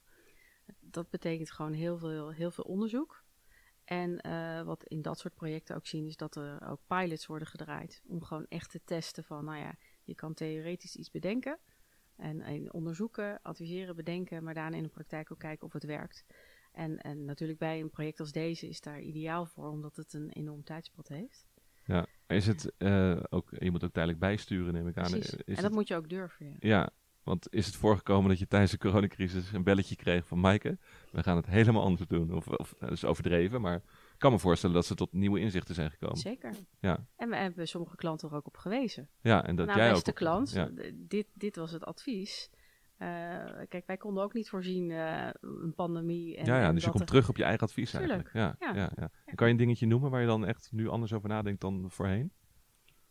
[0.79, 3.23] Dat betekent gewoon heel veel, heel veel onderzoek.
[3.89, 7.47] En uh, wat in dat soort projecten ook zien, is dat er ook pilots worden
[7.47, 8.01] gedraaid.
[8.07, 11.57] Om gewoon echt te testen van, nou ja, je kan theoretisch iets bedenken.
[12.15, 16.25] En, en onderzoeken, adviseren, bedenken, maar daarna in de praktijk ook kijken of het werkt.
[16.71, 20.29] En, en natuurlijk bij een project als deze is daar ideaal voor, omdat het een
[20.29, 21.47] enorm tijdspad heeft.
[21.85, 25.15] Ja, is het uh, ook, je moet ook tijdelijk bijsturen, neem ik aan.
[25.15, 26.45] Is en dat het, moet je ook durven.
[26.45, 26.55] Ja.
[26.59, 26.89] ja,
[27.23, 30.77] want is het voorgekomen dat je tijdens de coronacrisis een belletje kreeg van Maaike?
[31.11, 32.33] We gaan het helemaal anders doen.
[32.33, 35.75] Of, of dat is overdreven, maar ik kan me voorstellen dat ze tot nieuwe inzichten
[35.75, 36.17] zijn gekomen.
[36.17, 36.53] Zeker.
[36.79, 37.05] Ja.
[37.15, 39.09] En we hebben sommige klanten er ook op gewezen.
[39.21, 40.15] Ja, en dat nou, jij beste ook.
[40.15, 40.69] klant, ja.
[40.93, 42.49] dit, dit was het advies.
[43.67, 46.37] kijk, wij konden ook niet voorzien een pandemie.
[46.37, 48.29] En, ja, ja, dus je komt terug op je eigen advies eigenlijk.
[48.33, 48.73] Ja, ja.
[48.73, 49.11] Ja, ja.
[49.35, 52.31] Kan je een dingetje noemen waar je dan echt nu anders over nadenkt dan voorheen?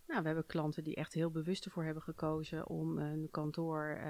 [0.09, 4.01] Nou, we hebben klanten die echt heel bewust ervoor hebben gekozen om een kantoor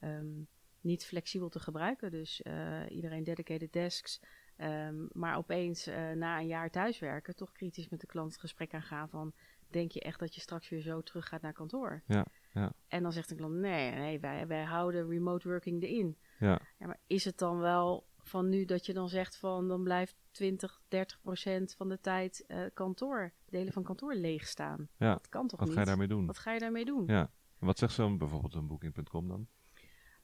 [0.00, 0.42] ehm,
[0.80, 2.10] niet flexibel te gebruiken.
[2.10, 2.42] Dus
[2.88, 4.20] iedereen dedicated desks.
[4.56, 9.08] Um, maar opeens na een jaar thuiswerken toch kritisch met de klant het gesprek aangaan
[9.08, 9.34] van
[9.74, 12.02] denk je echt dat je straks weer zo terug gaat naar kantoor?
[12.06, 12.72] Ja, ja.
[12.88, 16.18] En dan zegt een klant, nee, nee wij, wij houden remote working erin.
[16.38, 16.60] Ja.
[16.78, 16.86] ja.
[16.86, 20.82] Maar is het dan wel van nu dat je dan zegt van, dan blijft 20,
[20.88, 24.88] 30 procent van de tijd uh, kantoor, delen van kantoor leeg staan?
[24.96, 25.12] Ja.
[25.12, 25.76] Dat kan toch Wat niet?
[25.76, 26.26] ga je daarmee doen?
[26.26, 27.06] Wat ga je daarmee doen?
[27.06, 27.30] Ja.
[27.58, 29.46] Wat zegt zo'n bijvoorbeeld een booking.com dan?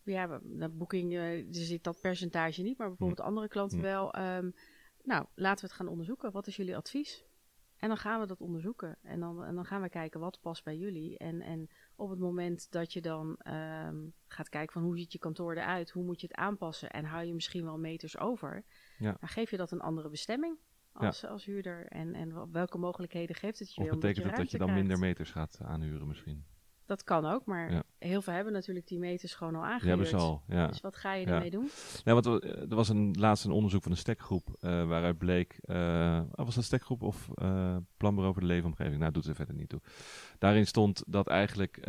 [0.03, 3.27] Ja, de boeking, uh, er zit dat percentage niet, maar bijvoorbeeld hm.
[3.27, 3.85] andere klanten hm.
[3.85, 4.19] wel.
[4.19, 4.55] Um,
[5.03, 6.33] nou, laten we het gaan onderzoeken.
[6.33, 7.25] Wat is jullie advies?
[7.77, 8.99] En dan gaan we dat onderzoeken.
[9.03, 11.19] En dan, en dan gaan we kijken wat past bij jullie.
[11.19, 11.69] En, en
[12.01, 13.39] op het moment dat je dan
[13.87, 17.05] um, gaat kijken van hoe ziet je kantoor eruit, hoe moet je het aanpassen en
[17.05, 18.65] hou je misschien wel meters over,
[18.99, 19.17] ja.
[19.21, 20.59] dan geef je dat een andere bestemming
[20.93, 21.87] als, als huurder.
[21.87, 23.81] En, en welke mogelijkheden geeft het je?
[23.81, 26.45] Of betekent dat dat je dan minder meters gaat aanhuren misschien?
[26.91, 29.89] Dat kan ook, maar heel veel hebben natuurlijk die meters gewoon al aangehuurd.
[29.89, 30.67] Hebben ze al, ja.
[30.67, 31.71] Dus wat ga je ermee doen?
[32.05, 35.59] Nee, want eh, er was een, laatst een onderzoek van een stekgroep uh, waaruit bleek...
[35.65, 38.99] Uh, was dat een stekgroep of uh, planbureau voor de leefomgeving?
[38.99, 39.81] Nou, doet ze verder niet toe.
[40.39, 41.87] Daarin stond dat eigenlijk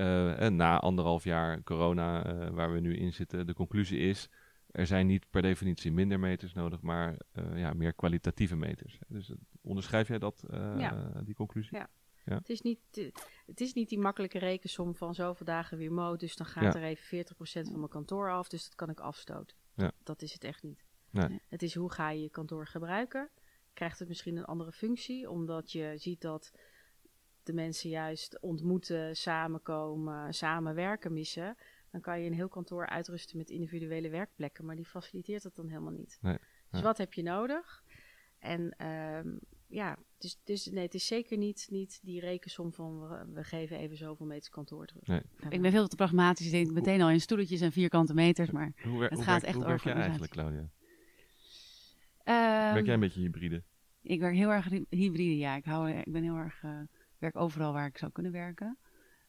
[0.49, 3.47] na anderhalf jaar corona waar we nu in zitten...
[3.47, 4.29] de conclusie is,
[4.71, 6.81] er zijn niet per definitie minder meters nodig...
[6.81, 7.17] maar
[7.55, 8.99] ja, meer kwalitatieve meters.
[9.07, 10.45] Dus onderschrijf jij dat,
[11.23, 11.77] die conclusie?
[11.77, 11.89] Ja.
[12.25, 12.35] Ja.
[12.35, 13.11] Het, is niet,
[13.45, 17.25] het is niet die makkelijke rekensom van zoveel dagen remote, dus dan gaat er even
[17.25, 19.57] 40% van mijn kantoor af, dus dat kan ik afstoten.
[19.75, 19.91] Ja.
[20.03, 20.83] Dat is het echt niet.
[21.09, 21.41] Nee.
[21.47, 23.29] Het is hoe ga je je kantoor gebruiken?
[23.73, 26.51] Krijgt het misschien een andere functie, omdat je ziet dat
[27.43, 31.57] de mensen juist ontmoeten, samenkomen, samenwerken missen.
[31.91, 35.67] Dan kan je een heel kantoor uitrusten met individuele werkplekken, maar die faciliteert het dan
[35.67, 36.17] helemaal niet.
[36.21, 36.37] Nee.
[36.69, 37.83] Dus wat heb je nodig?
[38.39, 39.39] En um,
[39.71, 42.99] ja, dus, dus nee, het is zeker niet, niet die rekensom van
[43.33, 45.07] we, geven even zoveel meters kantoor terug.
[45.07, 45.21] Nee.
[45.49, 46.45] Ik ben veel te pragmatisch.
[46.45, 49.43] Ik denk meteen al in stoeltjes en vierkante meters, maar hoe het hoe gaat werk,
[49.43, 50.59] echt hoe over werk je eigenlijk, Claudia?
[50.59, 50.69] Um,
[52.73, 53.63] werk jij een beetje hybride?
[54.01, 55.55] Ik werk heel erg hybride, ja.
[55.55, 56.79] Ik, hou, ik ben heel erg, uh,
[57.17, 58.77] werk overal waar ik zou kunnen werken.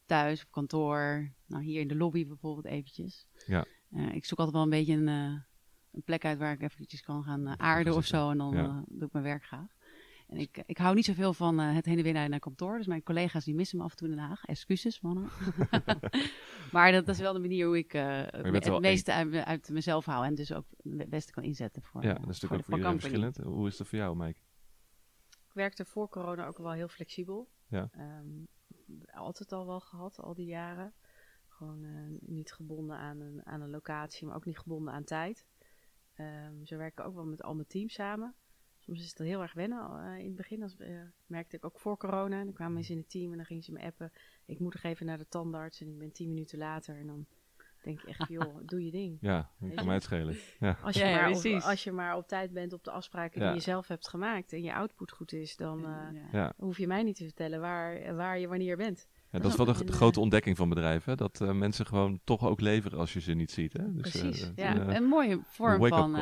[0.06, 3.26] Thuis, op kantoor, nou hier in de lobby bijvoorbeeld eventjes.
[3.46, 3.64] Ja.
[3.90, 5.40] Uh, ik zoek altijd wel een beetje een, uh,
[5.92, 8.30] een plek uit waar ik eventjes kan gaan uh, aarden of zo.
[8.30, 8.84] En dan ja.
[8.88, 9.80] doe ik mijn werk graag.
[10.32, 12.76] En ik, ik hou niet zoveel van uh, het heen en weer naar, naar kantoor.
[12.76, 14.44] Dus mijn collega's die missen me af en toe in Den Haag.
[14.44, 15.28] Excuses, mannen.
[16.72, 19.68] maar dat, dat, is wel de manier hoe ik uh, het, het meeste uit, uit,
[19.68, 20.26] mezelf hou.
[20.26, 23.00] En dus ook het beste kan inzetten voor Ja, dat is natuurlijk ook voor iedereen
[23.00, 23.36] verschillend.
[23.36, 24.38] Hoe is dat voor jou, Mike?
[25.28, 27.48] Ik werkte voor corona ook wel heel flexibel.
[27.68, 27.90] Ja.
[27.98, 28.46] Um,
[29.12, 30.94] altijd al wel gehad, al die jaren.
[31.46, 35.46] Gewoon uh, niet gebonden aan een, aan een locatie, maar ook niet gebonden aan tijd.
[36.16, 38.34] Um, zo werk ik ook wel met al mijn team samen.
[38.84, 40.62] Soms is het heel erg wennen uh, in het begin.
[40.62, 42.44] Als, uh, merkte ik ook voor corona.
[42.44, 44.12] Dan kwamen mensen in het team en dan gingen ze me appen.
[44.46, 46.96] Ik moet nog even naar de tandarts en ik ben tien minuten later.
[46.96, 47.26] En dan
[47.82, 49.18] denk ik echt, joh, doe je ding.
[49.20, 50.36] Ja, dat kan mij het schelen.
[50.60, 50.78] Ja.
[50.82, 53.54] Als, je ja, maar op, als je maar op tijd bent op de afspraken die
[53.54, 55.86] je zelf hebt gemaakt en je output goed is, dan
[56.32, 59.06] uh, hoef je mij niet te vertellen waar, waar je wanneer bent.
[59.32, 61.16] Ja, dat is wel de, grote ontdekking van bedrijven.
[61.16, 63.72] Dat uh, mensen gewoon toch ook leveren als je ze niet ziet.
[63.72, 63.94] Hè?
[63.94, 64.76] Dus, Precies, uh, ja.
[64.76, 66.12] Uh, een mooie vorm van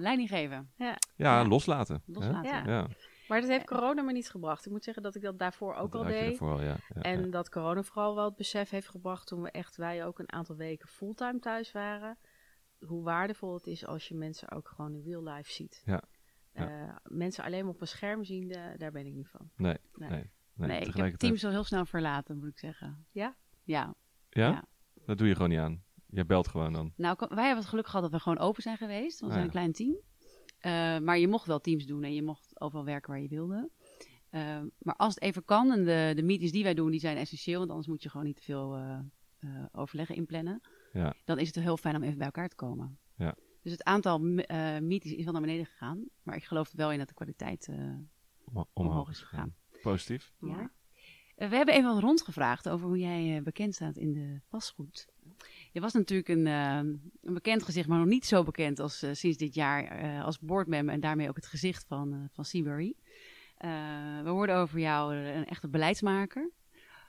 [0.00, 0.70] leiding geven.
[0.76, 1.48] Ja, ja, ja.
[1.48, 2.02] loslaten.
[2.06, 2.70] loslaten.
[2.70, 2.86] Ja.
[3.28, 4.66] Maar dat heeft corona me niet gebracht.
[4.66, 6.38] Ik moet zeggen dat ik dat daarvoor ook dat al deed.
[6.38, 6.76] Daarvoor, ja.
[6.88, 10.32] en dat corona vooral wel het besef heeft gebracht toen we echt, wij ook een
[10.32, 12.18] aantal weken fulltime thuis waren.
[12.78, 15.82] Hoe waardevol het is als je mensen ook gewoon in real life ziet.
[15.84, 16.02] Ja.
[17.02, 19.50] mensen alleen maar op een scherm zien, daar ben ik niet van.
[19.56, 20.10] Nee, nee.
[20.10, 20.30] nee.
[20.58, 23.06] Nee, nee ik heb het team zo heel snel verlaten, moet ik zeggen.
[23.12, 23.36] Ja?
[23.64, 23.94] Ja.
[24.28, 24.48] Ja?
[24.50, 24.64] ja.
[25.06, 25.82] Dat doe je gewoon niet aan.
[26.06, 26.92] Je belt gewoon dan.
[26.96, 29.20] Nou, wij hebben het geluk gehad dat we gewoon open zijn geweest.
[29.20, 29.44] We zijn ah, ja.
[29.44, 29.96] een klein team.
[30.66, 33.70] Uh, maar je mocht wel teams doen en je mocht overal werken waar je wilde.
[34.30, 37.16] Uh, maar als het even kan, en de, de meetings die wij doen, die zijn
[37.16, 37.58] essentieel.
[37.58, 40.60] Want anders moet je gewoon niet te veel uh, overleggen inplannen.
[40.92, 41.14] Ja.
[41.24, 42.98] Dan is het heel fijn om even bij elkaar te komen.
[43.14, 43.34] Ja.
[43.62, 46.04] Dus het aantal meetings is wel naar beneden gegaan.
[46.22, 47.68] Maar ik geloof er wel in dat de kwaliteit
[48.72, 49.54] omhoog is gegaan.
[49.82, 50.32] Positief.
[50.40, 50.70] Ja.
[51.38, 55.06] Uh, we hebben even wat rondgevraagd over hoe jij uh, bekend staat in de vastgoed.
[55.72, 56.76] Je was natuurlijk een, uh,
[57.22, 61.00] een bekend gezicht, maar nog niet zo bekend als sinds dit jaar als boardmember en
[61.00, 62.94] daarmee ook het gezicht van, van Seabury.
[64.22, 66.50] we hoorden over jou een echte beleidsmaker,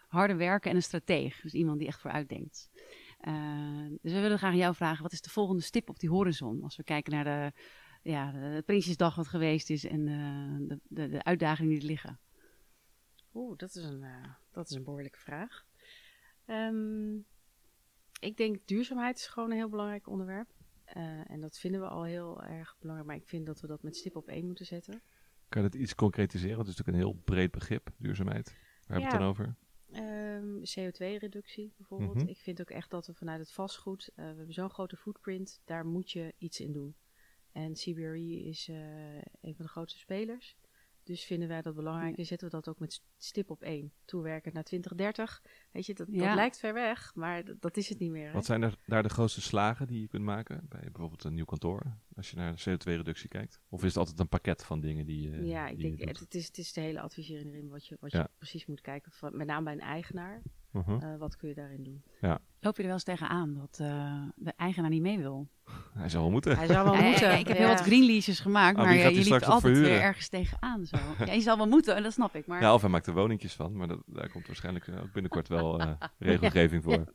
[0.07, 1.41] harde werken en een strateeg.
[1.41, 2.69] Dus iemand die echt vooruit denkt.
[4.01, 6.63] dus we willen graag jou vragen, wat is de volgende stip op die horizon?
[6.63, 7.51] Als we kijken naar de,
[8.09, 8.33] ja,
[8.65, 10.05] Prinsjesdag wat geweest is en
[10.67, 12.19] de, de, de uitdagingen die er liggen.
[13.33, 15.65] Oeh, dat is een, uh, dat is een behoorlijke vraag.
[16.45, 17.25] Um,
[18.19, 20.49] Ik denk duurzaamheid is gewoon een heel belangrijk onderwerp.
[20.97, 23.09] Uh, en dat vinden we al heel erg belangrijk.
[23.09, 25.01] Maar ik vind dat we dat met stip op één moeten zetten.
[25.49, 26.57] Kan je dat iets concretiseren?
[26.57, 28.45] Het is natuurlijk een heel breed begrip, duurzaamheid.
[28.87, 29.55] Waar hebben we het dan over?
[29.93, 32.15] Um, CO2-reductie bijvoorbeeld.
[32.15, 32.27] Mhm.
[32.27, 35.61] Ik vind ook echt dat we vanuit het vastgoed, uh, we hebben zo'n grote footprint,
[35.65, 36.95] daar moet je iets in doen.
[37.51, 40.57] En CBRE is uh, een van de grootste spelers.
[41.09, 43.91] Dus vinden wij dat belangrijk en zetten we dat ook met stip op één.
[44.05, 45.43] Toewerken naar 2030.
[45.71, 48.27] Weet je, dat, dat lijkt ver weg, maar dat, is het niet meer.
[48.27, 48.33] Hè?
[48.33, 51.45] Wat zijn er, daar de grootste slagen die je kunt maken bij bijvoorbeeld een nieuw
[51.45, 51.97] kantoor?
[52.15, 53.61] Als je naar de CO2-reductie kijkt?
[53.69, 55.45] Of is het altijd een pakket van dingen die je.
[55.45, 58.29] Ja, ik denk het, is, het is de hele advisering erin wat je, wat je
[58.37, 59.11] precies moet kijken.
[59.11, 60.41] Van, met name bij een eigenaar.
[60.73, 62.03] Uh wat kun je daarin doen?
[62.21, 62.39] Ja.
[62.59, 65.47] Loop je er wel eens tegenaan dat uh, de eigenaar niet mee wil?
[65.93, 66.57] Hij zou wel moeten.
[66.57, 67.39] Hij zou wel moeten.
[67.39, 70.85] ik heb heel wat green leases gemaakt, oh, maar je liep altijd weer ergens tegenaan.
[70.85, 70.97] Zo.
[71.25, 72.47] ja, je zal wel moeten, dat snap ik.
[72.47, 72.61] Maar...
[72.61, 75.47] Ja, of hij maakt er woningjes van, maar dat, daar komt waarschijnlijk eh, ook binnenkort
[75.47, 77.13] wel uh, regelgeving voor.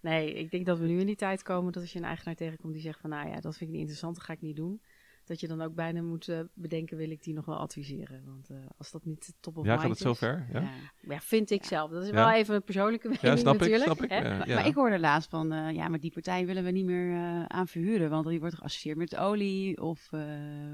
[0.00, 2.34] Nee, ik denk dat we nu in die tijd komen dat als je een eigenaar
[2.34, 4.56] tegenkomt die zegt van nou ja, dat vind ik niet interessant, dat ga ik niet
[4.56, 4.80] doen
[5.28, 8.22] dat je dan ook bijna moet uh, bedenken, wil ik die nog wel adviseren?
[8.26, 10.46] Want uh, als dat niet top of ja, mind gaat het zover?
[10.52, 10.60] Ja?
[10.60, 10.70] ja?
[11.00, 11.90] Ja, vind ik zelf.
[11.90, 13.90] Dat is wel even een persoonlijke mening ja, snap natuurlijk.
[13.90, 14.10] Ik, snap ik.
[14.10, 17.48] Maar, maar, ik hoorde laatst van, uh, ja, maar die partij willen we niet meer
[17.48, 20.10] aan verhuren, want die wordt geassocieerd met olie of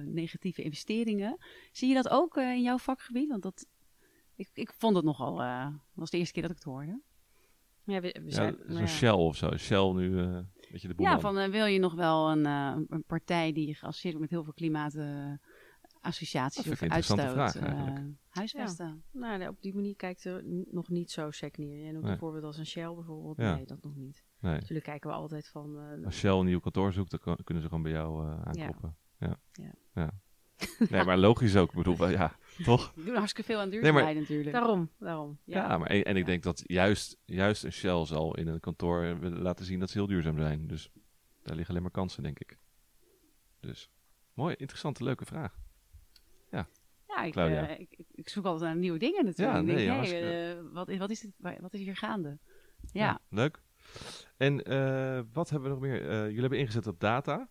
[0.04, 1.36] negatieve investeringen.
[1.72, 3.28] Zie je dat ook in jouw vakgebied?
[3.28, 3.66] Want dat,
[4.34, 5.36] ik, ik vond het nogal,
[5.92, 7.00] was de eerste keer dat ik het hoorde.
[7.84, 9.56] Ja, we, we zijn, zo'n Shell of zo.
[9.56, 10.44] Shell nu
[10.82, 14.20] de ja, van uh, wil je nog wel een, uh, een partij die geassocieerd wordt
[14.20, 19.04] met heel veel klimaatassociaties of uitstoot vraag, uh, huisvesten?
[19.12, 19.36] Ja.
[19.36, 21.86] Nou, op die manier kijkt er nog niet zo sec neer.
[21.86, 22.16] Je noemt nee.
[22.16, 23.36] voorbeeld als een Shell bijvoorbeeld.
[23.36, 23.54] Ja.
[23.54, 24.24] Nee, dat nog niet.
[24.40, 24.54] Nee.
[24.54, 25.78] Natuurlijk kijken we altijd van...
[26.04, 28.96] als Shell een nieuw kantoor zoekt, dan kunnen ze gewoon bij jou aankloppen.
[29.18, 29.36] Ja.
[29.52, 29.74] ja.
[29.94, 30.10] ja.
[30.90, 31.68] nee, maar logisch ook.
[31.68, 32.92] Ik bedoel, ja, toch?
[32.94, 34.52] Die doen hartstikke veel aan duurzaamheid nee, natuurlijk.
[34.52, 35.38] Daarom, daarom.
[35.44, 39.18] Ja, ja maar en, ik denk dat juist, juist een Shell zal in een kantoor
[39.20, 40.66] willen laten zien dat ze heel duurzaam zijn.
[40.66, 40.90] Dus
[41.42, 42.58] daar liggen alleen maar kansen, denk ik.
[43.60, 43.90] Dus,
[44.34, 45.58] mooi, interessante, leuke vraag.
[46.50, 46.68] Ja,
[47.08, 49.56] ja ik, uh, ik, ik, zoek altijd naar nieuwe dingen natuurlijk.
[49.56, 52.38] Ja, nee, denk, hey, uh, wat, wat, is dit, wat is hier gaande?
[52.92, 53.04] Ja.
[53.04, 53.62] ja leuk.
[54.36, 56.24] En uh, wat hebben we nog meer?
[56.24, 57.48] jullie hebben ingezet op data.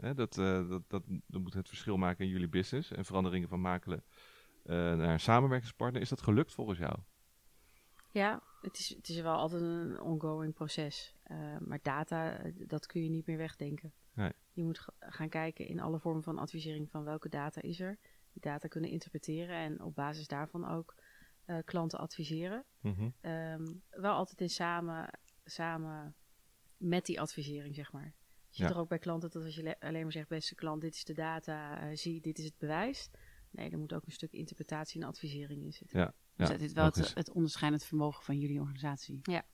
[0.00, 3.48] Hè, dat, uh, dat, dat, dat, moet het verschil maken in jullie business en veranderingen
[3.48, 4.04] van makelen
[4.64, 6.02] uh, naar een samenwerkingspartner.
[6.02, 6.98] Is dat gelukt volgens jou?
[8.10, 11.14] Ja, het is, het is wel altijd een ongoing proces.
[11.26, 13.92] Uh, maar data, dat kun je niet meer wegdenken.
[14.12, 14.32] Nee.
[14.52, 17.98] Je moet gaan kijken in alle vormen van advisering van welke data is er.
[18.32, 20.94] Die data kunnen interpreteren en op basis daarvan ook
[21.64, 22.64] klanten adviseren.
[22.80, 23.30] Mm -hmm.
[23.30, 25.10] um, wel altijd in samen,
[25.44, 26.14] samen
[26.76, 28.14] met die advisering, zeg maar.
[28.58, 30.94] Je ziet er ook bij klanten dat als je alleen maar zegt, beste klant, dit
[30.94, 33.10] is de data, uh, zie, dit is het bewijs.
[33.50, 35.98] Nee, er moet ook een stuk interpretatie en advisering in zitten.
[35.98, 39.20] Ja, dus dit is wel het, het, onderscheidend vermogen van jullie organisatie.
[39.22, 39.44] Ja.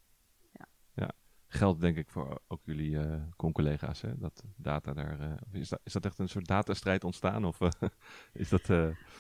[0.53, 0.69] ja.
[0.95, 1.11] ja.
[1.47, 4.19] Geldt denk ik voor ook jullie uh, con-collega's, hè?
[4.19, 5.21] Dat data daar...
[5.21, 7.45] Uh, is, dat, is dat echt een soort datastrijd ontstaan?
[7.45, 7.59] Of
[8.33, 8.69] is dat...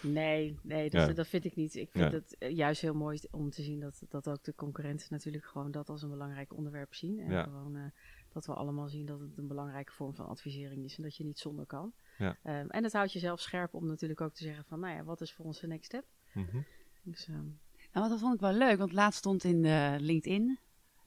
[0.03, 1.13] Nee, nee dat, ja.
[1.13, 1.75] dat, vind ik niet.
[1.75, 2.19] Ik vind ja.
[2.19, 5.89] het juist heel mooi om te zien dat, dat ook de concurrenten natuurlijk gewoon dat
[5.89, 7.21] als een belangrijk onderwerp zien.
[7.21, 7.93] En gewoon
[8.35, 11.25] dat we allemaal zien dat het een belangrijke vorm van advisering is en dat je
[11.25, 11.93] niet zonder kan.
[12.19, 12.29] Ja.
[12.29, 15.21] Um, en het houdt jezelf scherp om natuurlijk ook te zeggen van, nou ja, wat
[15.21, 16.05] is voor ons de next step?
[16.33, 16.65] Mm -hmm.
[17.03, 17.59] dus, um,
[17.93, 20.59] nou, dat vond ik wel leuk, want laatst stond in de LinkedIn,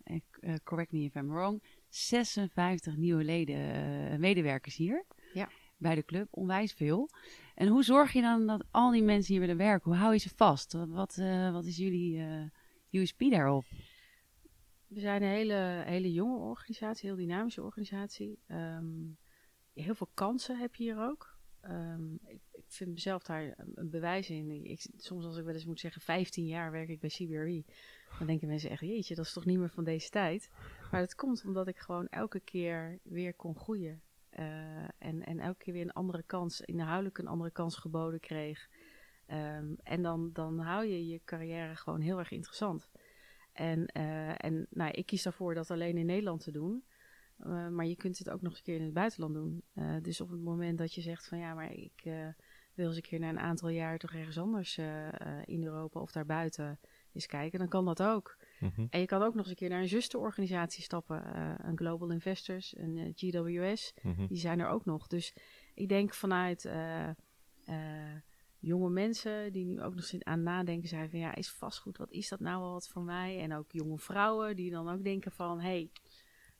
[0.03, 3.55] uh, correct me if I'm wrong, 56 nieuwe leden,
[4.11, 5.05] uh, medewerkers hier.
[5.33, 5.49] Ja.
[5.77, 7.09] Bij de club, onwijs veel.
[7.55, 9.91] En hoe zorg je dan dat al die mensen hier willen werken?
[9.91, 10.73] Hoe hou je ze vast?
[10.73, 12.23] Wat, uh, wat is jullie
[12.91, 13.65] USP daarop?
[14.87, 18.39] We zijn een hele, hele jonge organisatie, heel dynamische organisatie.
[18.47, 19.17] Um,
[19.73, 21.37] heel veel kansen heb je hier ook.
[21.61, 24.65] Um, ik, ik, vind mezelf daar een, bewijs in.
[24.65, 27.63] Ik, soms als ik wel eens moet zeggen, 15 jaar werk ik bij CBRE.
[28.17, 30.49] Dan denken mensen echt, jeetje, dat is toch niet meer van deze tijd.
[30.91, 34.01] Maar dat komt omdat ik gewoon elke keer weer kon groeien.
[34.39, 38.69] Uh, en, en elke keer weer een andere kans, inhoudelijk een andere kans geboden kreeg.
[39.31, 42.89] Um, en dan, dan hou je je carrière gewoon heel erg interessant.
[43.57, 46.83] En, uh, en nou, ik kies daarvoor dat alleen in Nederland te doen.
[47.39, 49.63] Uh, maar je kunt het ook nog eens een keer in het buitenland doen.
[49.75, 52.03] Uh, dus op het moment dat je zegt van ja, maar ik
[52.73, 54.77] wil eens een keer na een aantal jaar toch ergens anders
[55.45, 56.79] in Europa of daarbuiten
[57.13, 58.37] eens kijken, dan kan dat ook.
[58.59, 58.87] Mm -hmm.
[58.89, 61.37] En je kan ook nog eens een keer naar een zusterorganisatie stappen.
[61.67, 64.27] een Global Investors, een GWS, mm -hmm.
[64.27, 65.07] die zijn er ook nog.
[65.07, 65.33] Dus
[65.73, 66.69] ik denk vanuit
[68.59, 72.11] jonge mensen die nu ook nog eens aan nadenken zijn van ja, is vastgoed, wat
[72.11, 73.39] is dat nou wel wat voor mij?
[73.41, 75.91] En ook jonge vrouwen die dan ook denken van hey,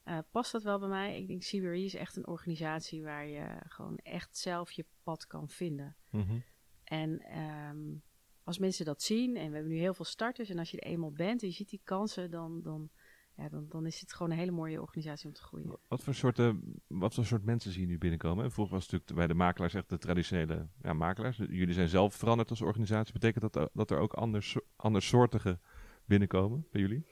[0.06, 1.18] uh, past dat wel bij mij?
[1.18, 5.50] Ik denk CBRE is echt een organisatie waar je gewoon echt zelf je pad kan
[5.50, 5.96] vinden.
[6.12, 6.44] Mm -hmm.
[6.84, 8.02] En um,
[8.44, 10.90] als mensen dat zien, en we hebben nu heel veel starters, en als je er
[10.90, 12.90] eenmaal bent en je ziet die kansen, dan, dan
[13.38, 15.80] ja, dan, dan is het gewoon een hele mooie organisatie om te groeien.
[15.88, 18.52] Wat voor, soorten, wat voor soort mensen zie je nu binnenkomen?
[18.52, 21.38] Vroeger was het natuurlijk bij de makelaars echt de traditionele ja, makelaars.
[21.38, 23.14] Jullie zijn zelf veranderd als organisatie.
[23.14, 25.60] Betekent dat dat er ook anders, andersoortige
[26.06, 27.06] binnenkomen bij jullie?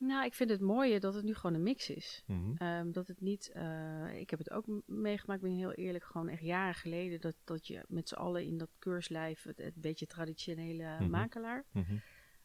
[0.00, 2.22] Nou, ik vind het mooie dat het nu gewoon een mix is.
[2.26, 2.54] Mhm.
[2.56, 6.42] Ehm, dat het niet, uh, ik heb het ook meegemaakt, ben heel eerlijk, gewoon echt
[6.42, 10.96] jaren geleden, dat, dat je met z'n allen in dat keurslijf, het, het beetje traditionele
[11.00, 11.10] Mhm.
[11.10, 11.94] makelaar, Mhm.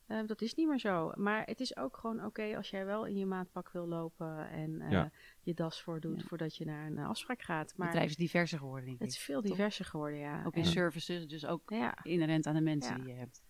[0.07, 1.11] Uh, dat is niet meer zo.
[1.15, 4.69] Maar het is ook gewoon oké als jij wel in je maatpak wil lopen en
[4.81, 5.11] uh, Ja.
[5.41, 6.27] je das voordoet Ja.
[6.27, 7.69] voordat je naar een afspraak gaat.
[7.69, 9.15] Het Maar bedrijf is diverser geworden, denk het ik.
[9.15, 10.43] is veel diverser geworden, ja.
[10.45, 11.97] Ook in En- services, dus ook ja.
[12.03, 13.03] inherent aan de mensen Ja.
[13.03, 13.41] die je hebt.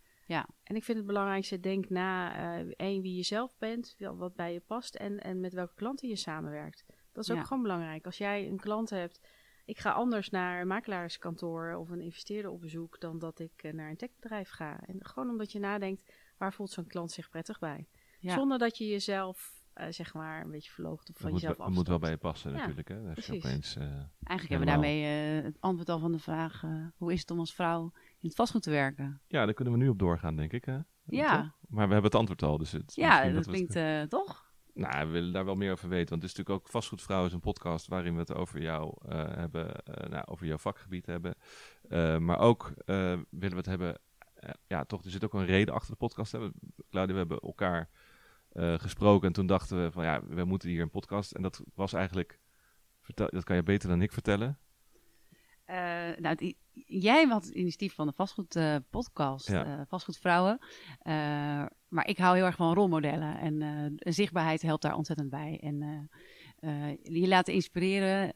[0.64, 4.54] En ik vind het belangrijkste, denk na eh, één wie je zelf bent, wat bij
[4.54, 6.84] je past en, en met welke klanten je samenwerkt.
[7.12, 7.44] Dat is ook Ja.
[7.44, 8.06] gewoon belangrijk.
[8.06, 9.28] Als jij een klant hebt,
[9.66, 13.74] ik ga anders naar een makelaarskantoor of een investeerder op bezoek dan dat ik eh,
[13.74, 14.80] naar een techbedrijf ga.
[14.86, 16.14] En gewoon omdat je nadenkt,
[16.44, 17.88] waar voelt zo'n klant zich prettig bij?
[18.20, 18.34] Ja.
[18.34, 21.58] Zonder dat je jezelf, eh, zeg maar, een beetje verloogt of Dat van moet, jezelf
[21.58, 22.88] wel, dat moet wel bij je passen Ja, natuurlijk.
[22.88, 22.96] Hè?
[22.96, 23.46] Je precies.
[23.46, 25.04] opeens, eh, Eigenlijk hebben we daarmee
[25.38, 26.64] eh, het antwoord al van de vraag:
[26.96, 29.22] hoe is het om als vrouw in het vastgoed te werken?
[29.28, 30.66] ja, daar kunnen we nu op doorgaan, denk ik.
[30.66, 30.78] Hè?
[31.06, 31.42] Ja.
[31.42, 31.52] Toch?
[31.70, 32.58] Maar we hebben het antwoord al.
[32.58, 34.52] Dus het, Ja, dat het- klinkt eh, toch?
[34.74, 36.10] Nou, we willen daar wel meer over weten.
[36.10, 39.36] Want het is natuurlijk ook Vastgoedvrouw is een podcast waarin we het over jou eh,
[39.36, 41.36] hebben, eh, nou, over jouw vakgebied hebben.
[41.90, 42.96] Eh, maar ook eh,
[43.30, 44.00] willen we het hebben,
[44.68, 46.32] ja, toch, er zit ook een reden achter de podcast.
[46.32, 46.50] Hè.
[46.90, 47.90] Claudia, we hebben elkaar
[48.52, 51.32] eh, gesproken en toen dachten we van, ja, we moeten hier een podcast.
[51.32, 52.40] En dat was eigenlijk,
[53.02, 54.58] vertel, dat kan je beter dan ik vertellen.
[55.66, 56.54] Eh, nou,
[56.86, 59.66] jij had het initiatief van de vastgoedpodcast, Ja.
[59.66, 60.58] eh vastgoedvrouwen.
[61.00, 61.14] Eh,
[61.88, 65.60] maar ik hou heel erg van rolmodellen en zichtbaarheid helpt daar ontzettend bij.
[65.62, 66.10] En
[67.04, 68.34] je laten inspireren,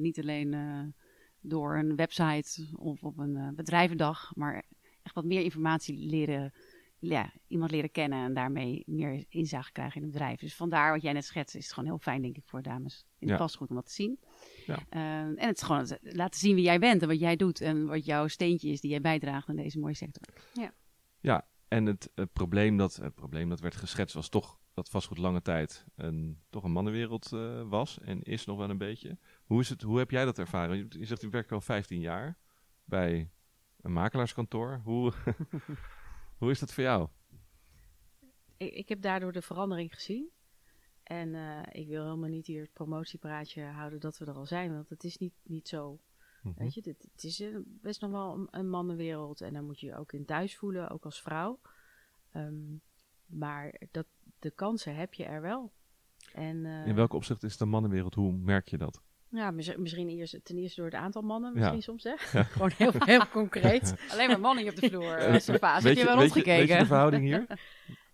[0.00, 0.94] niet alleen
[1.40, 4.64] door een website of op een bedrijvendag, maar
[5.02, 6.52] echt wat meer informatie leren,
[6.98, 10.40] ja, iemand leren kennen en daarmee meer inzage krijgen in het bedrijf.
[10.40, 13.06] Dus vandaar wat jij net schetst, is het gewoon heel fijn, denk ik, voor dames
[13.18, 13.36] in het Ja.
[13.36, 14.18] vastgoed om dat te zien.
[14.66, 14.78] Ja.
[14.88, 17.86] Eh, en het is gewoon laten zien wie jij bent en wat jij doet en
[17.86, 20.22] wat jouw steentje is die jij bijdraagt aan deze mooie sector.
[21.20, 25.42] Ja, en het, probleem, dat, het probleem dat werd geschetst was toch dat vastgoed lange
[25.42, 29.18] tijd een, toch een mannenwereld eh, was en is nog wel een beetje.
[29.44, 30.76] Hoe, is het, hoe heb jij dat ervaren?
[30.76, 32.38] Je, je zegt, u werkt al 15 jaar
[32.84, 33.30] bij
[33.82, 34.80] een makelaarskantoor.
[34.84, 35.12] Hoe,
[36.38, 37.08] hoe is dat voor jou?
[38.62, 40.30] ik, ik heb daardoor de verandering gezien.
[41.02, 44.74] En eh, ik wil helemaal niet hier het promotiepraatje houden dat we er al zijn,
[44.74, 46.00] want het is niet, niet zo.
[46.42, 46.58] Mhm.
[46.58, 49.80] Weet je, dit, het is eh, best nog wel een, een mannenwereld en daar moet
[49.80, 51.60] je je ook in thuis voelen, ook als vrouw.
[52.32, 52.76] Ehm,
[53.26, 54.06] maar dat,
[54.38, 55.72] de kansen heb je er wel.
[56.32, 58.14] En, eh, In welke opzicht is een mannenwereld?
[58.14, 59.02] Hoe merk je dat?
[59.34, 61.58] Ja, mis- misschien eerst, ten eerste door het aantal mannen, Ja.
[61.58, 62.16] misschien soms hè.
[62.44, 63.94] Gewoon heel, heel concreet.
[64.12, 65.16] Alleen maar mannen hier op de vloer.
[65.16, 65.74] Eh, Uh, sofa's.
[65.74, 66.78] Heb weet, je wel weet, je, weet je rondgekeken?
[66.78, 67.46] de verhouding hier?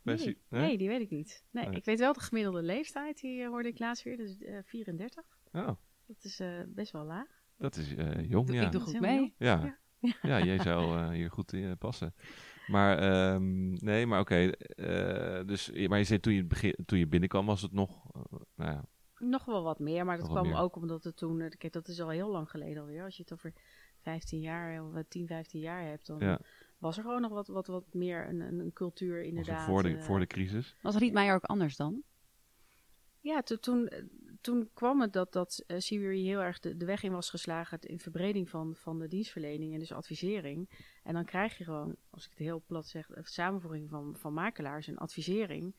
[0.02, 1.44] Nee, nee, die weet ik niet.
[1.50, 1.76] Nee, Nee.
[1.76, 5.24] ik weet wel de gemiddelde leeftijd, die eh, hoorde ik laatst weer, dus eh 34.
[5.52, 5.66] Oh,
[6.06, 7.26] Dat is eh, best wel laag.
[7.58, 8.62] dat is eh, jong, Doe- ja.
[8.62, 9.34] Ik doe goed mee.
[9.38, 9.78] Ja.
[10.22, 12.14] ja, jij zou eh, hier goed in passen.
[12.66, 14.50] Maar ehm, nee, maar oké.
[14.50, 18.38] eh, dus, maar je zei toen je, begin, toen je binnenkwam was het nog, eh,
[18.56, 18.84] nou ja,
[19.20, 20.60] Nog wel wat meer, maar dat Nog kwam meer.
[20.60, 21.40] ook omdat het toen...
[21.40, 23.04] eh, Kijk, dat is al heel lang geleden alweer.
[23.04, 23.52] Als je het over
[24.00, 26.40] 15 jaar of eh, 10, 15 jaar hebt, dan ja
[26.78, 29.64] was er gewoon nog wat, wat, wat meer een, een, een cultuur inderdaad.
[29.66, 30.02] voor, de, eh.
[30.02, 30.76] voor de crisis.
[30.82, 32.02] Was Rietmeijer ook anders dan?
[33.20, 34.02] Ja, to- toen, eh,
[34.40, 37.98] toen kwam het dat, dat uh, heel erg de, de weg in was geslagen in
[37.98, 40.70] verbreding van, van de dienstverlening en dus advisering.
[41.02, 44.32] En dan krijg je gewoon, als ik het heel plat zeg, een samenvoeging van, van
[44.32, 45.74] makelaars en advisering.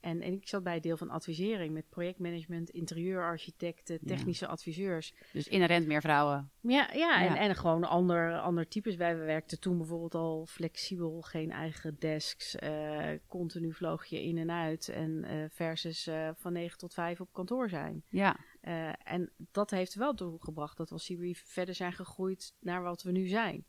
[0.00, 4.06] En, en ik zat bij het deel van advisering met projectmanagement, interieurarchitecten, Ja.
[4.16, 5.14] technische adviseurs.
[5.32, 6.50] Dus inherent meer vrouwen.
[6.60, 7.36] Ja, ja, En, Ja.
[7.36, 8.96] en gewoon ander, ander types.
[8.96, 12.54] Wij werkten toen bijvoorbeeld al flexibel, geen eigen desks.
[12.56, 14.88] eh, continu vloog je in en uit.
[14.88, 18.04] En eh, versus eh, van 9 tot 5 op kantoor zijn.
[18.08, 18.36] Ja,
[19.04, 23.10] en dat heeft wel toegebracht dat we als CBRE verder zijn gegroeid naar wat we
[23.12, 23.64] nu zijn.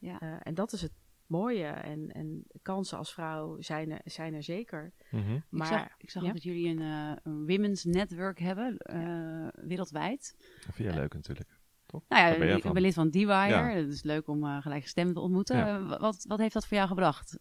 [0.00, 0.42] Ja.
[0.42, 0.92] En dat is het
[1.28, 1.66] mooie.
[1.66, 4.92] En, en kansen als vrouw zijn er, zijn er zeker.
[5.10, 5.38] Mhm.
[5.48, 6.28] Maar ik zag, ik zag ja?
[6.28, 10.34] ook dat jullie een, eh, een women's network hebben, eh, wereldwijd.
[10.64, 11.56] Dat vind jij leuk natuurlijk.
[11.86, 12.04] Toch?
[12.08, 12.72] Nou ja, ik van.
[12.72, 13.48] ben lid van DeWire.
[13.48, 13.68] Ja.
[13.68, 15.56] Het is leuk om uh, gelijkgestemden te ontmoeten.
[15.56, 15.78] Ja.
[15.78, 17.38] Uh, wat, wat heeft dat voor jou gebracht?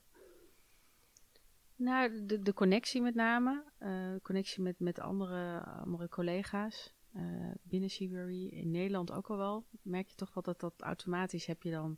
[1.76, 3.64] Nou, de, de connectie met name.
[3.80, 6.96] Uh, de connectie met, met andere, andere collega's.
[7.16, 9.66] Uh, binnen Seabury, in Nederland ook al wel.
[9.82, 11.98] Merk je toch wel dat dat automatisch heb je dan...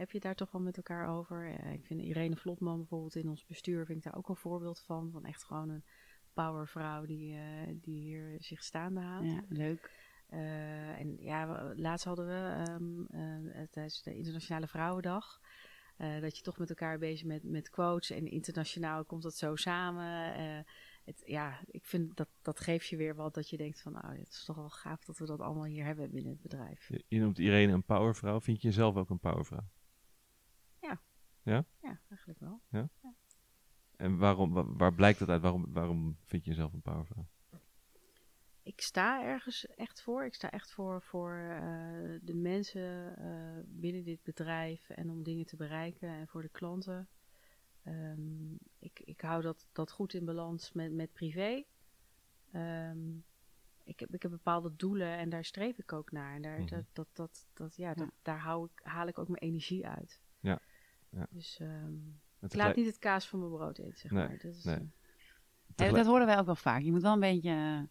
[0.00, 1.48] Heb je daar toch wel met elkaar over?
[1.48, 3.86] Uh, ik vind Irene Vlotman bijvoorbeeld in ons bestuur...
[3.86, 5.10] vind ik daar ook een voorbeeld van.
[5.12, 5.84] Van echt gewoon een
[6.32, 7.40] powervrouw die, uh,
[7.74, 9.30] die hier zich staande houdt.
[9.30, 9.90] Ja, leuk.
[10.30, 13.06] Uh, en ja, laatst hadden we um,
[13.70, 15.40] tijdens de Internationale Vrouwendag...
[15.98, 18.10] Uh, dat je toch met elkaar bezig bent met quotes.
[18.10, 20.40] En internationaal komt dat zo samen.
[20.40, 20.58] Uh,
[21.04, 24.18] het, ja, ik vind dat dat geeft je weer wat dat je denkt van, nou,
[24.18, 26.88] het is toch wel gaaf dat we dat allemaal hier hebben binnen het bedrijf.
[26.88, 28.40] Je, je noemt Irene een powervrouw.
[28.40, 29.68] Vind je jezelf ook een powervrouw?
[31.42, 31.64] Ja.
[31.82, 32.00] Ja?
[32.08, 32.60] Eigenlijk wel.
[32.68, 32.88] Ja?
[33.02, 33.14] ja.
[33.96, 35.42] En waarom, waar, waar blijkt dat uit?
[35.42, 37.26] Waarom, waarom vind je jezelf een powervrouw?
[38.62, 40.24] ik sta ergens echt voor.
[40.24, 45.46] Ik sta echt voor, voor uh, de mensen uh, binnen dit bedrijf en om dingen
[45.46, 47.08] te bereiken en voor de klanten.
[47.84, 51.64] Um, ik, ik hou dat, dat goed in balans met, met privé.
[52.52, 53.24] Um,
[53.84, 56.34] ik, heb, ik heb bepaalde doelen en daar streef ik ook naar.
[56.34, 56.76] En daar, mm -hmm.
[56.76, 57.94] dat, dat, dat, dat, ja, ja.
[57.94, 60.20] Dat, daar hou ik, haal ik ook mijn energie uit.
[61.10, 61.26] Ja.
[61.30, 64.38] Dus um, ik laat niet het kaas van mijn brood eten, zeg nee, maar.
[64.42, 64.78] Dat, is, nee.
[65.76, 66.82] uh, dat horen wij ook wel vaak.
[66.82, 67.88] Je moet wel een beetje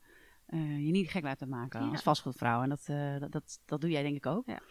[0.48, 1.90] uh, je niet gek laten maken ja.
[1.90, 2.62] als vastgoedvrouw.
[2.62, 4.48] En dat, uh, dat, dat, dat, doe jij denk ik ook.
[4.48, 4.62] Ja,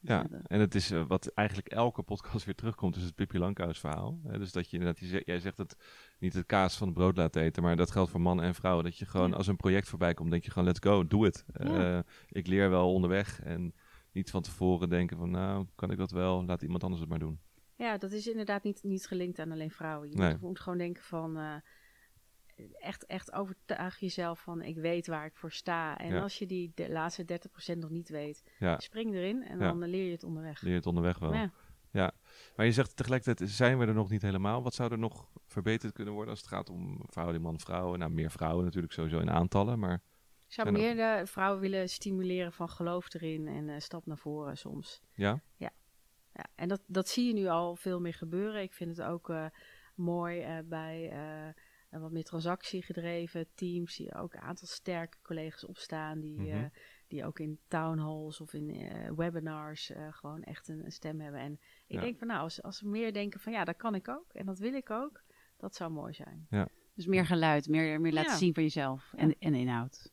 [0.00, 3.78] ja en het is uh, wat eigenlijk elke podcast weer terugkomt, is het Pippi Lankhuis
[3.78, 4.20] verhaal.
[4.22, 5.76] dus dat je inderdaad, jij zegt het
[6.18, 8.84] niet het kaas van het brood laat eten, maar dat geldt voor mannen en vrouwen.
[8.84, 9.36] Dat je gewoon, ja.
[9.36, 11.44] als een project voorbij komt, denk je gewoon, let's go, doe het.
[11.52, 12.04] Ja.
[12.28, 13.74] ik leer wel onderweg en
[14.12, 17.18] niet van tevoren denken van, nou, kan ik dat wel, laat iemand anders het maar
[17.18, 17.40] doen.
[17.78, 20.08] Ja, dat is inderdaad niet, niet gelinkt aan alleen vrouwen.
[20.10, 20.30] Je nee.
[20.32, 21.60] moet, moet gewoon denken van
[22.78, 25.98] echt, echt overtuig jezelf van ik weet waar ik voor sta.
[25.98, 26.20] En Ja.
[26.20, 27.24] als je die de laatste
[27.74, 28.78] 30% nog niet weet, Ja.
[28.80, 30.60] spring erin en dan leer je het onderweg.
[30.60, 31.34] Leer je het onderweg wel.
[31.34, 31.50] Ja.
[31.90, 32.12] Ja.
[32.56, 34.62] Maar je zegt tegelijkertijd, zijn we er nog niet helemaal?
[34.62, 37.98] Wat zou er nog verbeterd kunnen worden als het gaat om vrouwen, man, vrouwen?
[37.98, 39.94] Nou, meer vrouwen natuurlijk sowieso in aantallen, maar
[40.46, 44.18] Ik zou er- meer de vrouwen willen stimuleren van geloof erin en eh, stap naar
[44.18, 45.00] voren soms.
[45.14, 45.40] ja?
[45.56, 45.70] Ja,
[46.54, 48.62] en dat, dat zie je nu al veel meer gebeuren.
[48.62, 49.46] Ik vind het ook eh,
[49.94, 55.64] mooi eh, bij eh, een wat meer transactiegedreven teams, die ook een aantal sterke collega's
[55.66, 56.48] opstaan, die, Mhm.
[56.56, 56.64] eh,
[57.08, 61.20] die ook in town halls of in eh, webinars eh, gewoon echt een, een stem
[61.20, 61.40] hebben.
[61.40, 61.52] En
[61.86, 62.00] ik Ja.
[62.00, 64.46] denk van nou, als, als ze meer denken van ja, dat kan ik ook en
[64.46, 65.22] dat wil ik ook,
[65.56, 66.46] dat zou mooi zijn.
[66.94, 68.36] Dus meer geluid, meer, meer laten Ja.
[68.36, 70.10] zien van jezelf en, en inhoud.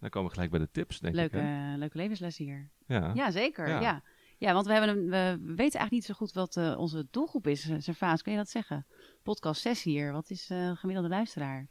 [0.00, 1.42] Dan komen we gelijk bij de tips, denk Leuke, ik.
[1.42, 1.76] hè?
[1.76, 2.70] leuke levensles hier.
[2.86, 3.12] Ja.
[3.14, 3.68] Ja, zeker.
[3.68, 4.02] Ja.
[4.38, 4.52] Ja.
[4.52, 7.68] Want we, hebben een, we weten eigenlijk niet zo goed wat eh, onze doelgroep is.
[7.68, 8.86] Uh, Servaas, kun je dat zeggen?
[9.22, 10.12] Podcast 6 hier.
[10.12, 11.66] Wat is eh, gemiddelde luisteraar?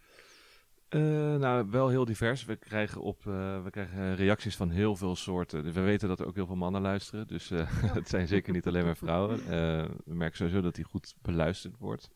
[0.89, 1.01] Eh,
[1.35, 2.45] nou, wel heel divers.
[2.45, 5.73] We krijgen, op, eh, we krijgen reacties van heel veel soorten.
[5.73, 7.27] We weten dat er ook heel veel mannen luisteren.
[7.27, 9.39] Dus eh, het zijn zeker niet alleen maar vrouwen.
[9.39, 12.09] Eh, we merken sowieso dat die goed beluisterd wordt.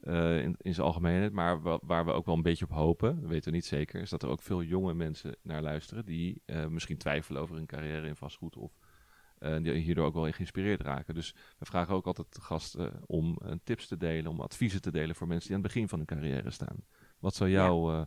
[0.00, 1.32] eh, in, in zijn algemeenheid.
[1.32, 4.00] Maar wa- waar we ook wel een beetje op hopen, dat weten we niet zeker,
[4.00, 6.04] is dat er ook veel jonge mensen naar luisteren.
[6.04, 8.56] Die eh, misschien twijfelen over hun carrière in vastgoed.
[8.56, 8.79] Of eh,
[9.40, 11.14] die hierdoor ook wel geïnspireerd raken.
[11.14, 14.90] Dus we vragen ook altijd de gasten om eh, tips te delen, om adviezen te
[14.90, 16.84] delen voor mensen die aan het begin van hun carrière staan.
[17.18, 18.02] Wat zou jouw eh,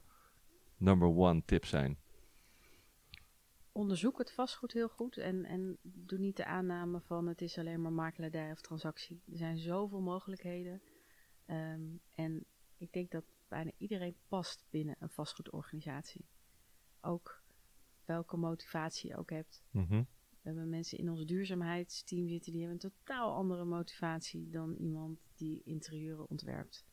[0.78, 1.98] number one tip zijn?
[3.74, 7.82] onderzoek het vastgoed heel goed en, en doe niet de aanname van het is alleen
[7.82, 9.22] maar makelaardij of transactie.
[9.32, 10.82] Er zijn zoveel mogelijkheden.
[11.46, 11.82] Ehm,
[12.12, 12.46] en
[12.78, 16.26] ik denk dat bijna iedereen past binnen een vastgoedorganisatie.
[17.02, 17.42] Ook
[18.06, 19.64] welke motivatie je ook hebt.
[19.72, 20.04] Mhm.
[20.44, 25.20] We hebben mensen in ons duurzaamheidsteam zitten die hebben een totaal andere motivatie dan iemand
[25.36, 26.86] die interieuren ontwerpt.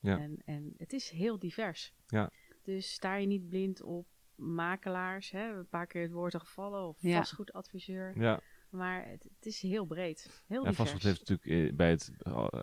[0.00, 0.18] Ja.
[0.18, 1.94] En, en het is heel divers.
[2.06, 2.30] Ja.
[2.62, 6.88] Dus sta je niet blind op makelaars, hè, een paar keer het woord al gevallen,
[6.88, 7.16] of Ja.
[7.16, 8.18] vastgoedadviseur.
[8.20, 8.40] Ja,
[8.70, 10.76] Maar het, het is heel breed, heel ja divers.
[10.76, 12.12] vastgoed heeft natuurlijk eh, bij het,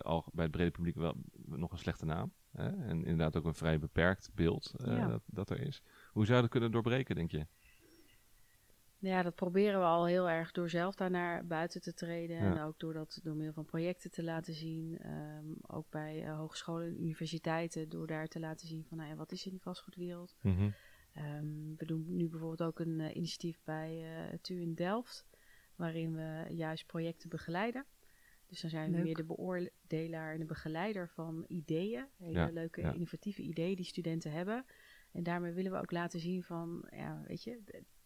[0.02, 1.14] al, bij het brede publiek wel
[1.44, 2.32] nog een slechte naam.
[2.50, 2.66] Hè?
[2.68, 5.08] En inderdaad ook een vrij beperkt beeld eh, Ja.
[5.08, 5.82] dat, dat er is.
[6.12, 7.46] Hoe zou je dat kunnen doorbreken, denk je?
[9.04, 12.36] Ja, dat proberen we al heel erg door zelf daar naar buiten te treden.
[12.36, 12.42] Ja.
[12.54, 14.98] En ook door dat door middel van projecten te laten zien.
[14.98, 19.16] Ehm, ook bij eh, hogescholen en universiteiten, door daar te laten zien van nou ja,
[19.16, 20.34] wat is in die vastgoedwereld.
[21.12, 25.24] Ehm, we doen nu bijvoorbeeld ook een eh, initiatief bij eh TU in Delft,
[25.76, 27.84] waarin we juist projecten begeleiden.
[28.48, 29.04] Dus dan zijn we Leuk.
[29.04, 32.06] meer de beoordelaar en de begeleider van ideeën.
[32.18, 32.92] Hele Ja, leuke, ja.
[32.92, 34.64] innovatieve ideeën die studenten hebben.
[35.12, 37.60] En daarmee willen we ook laten zien van, ja, weet je,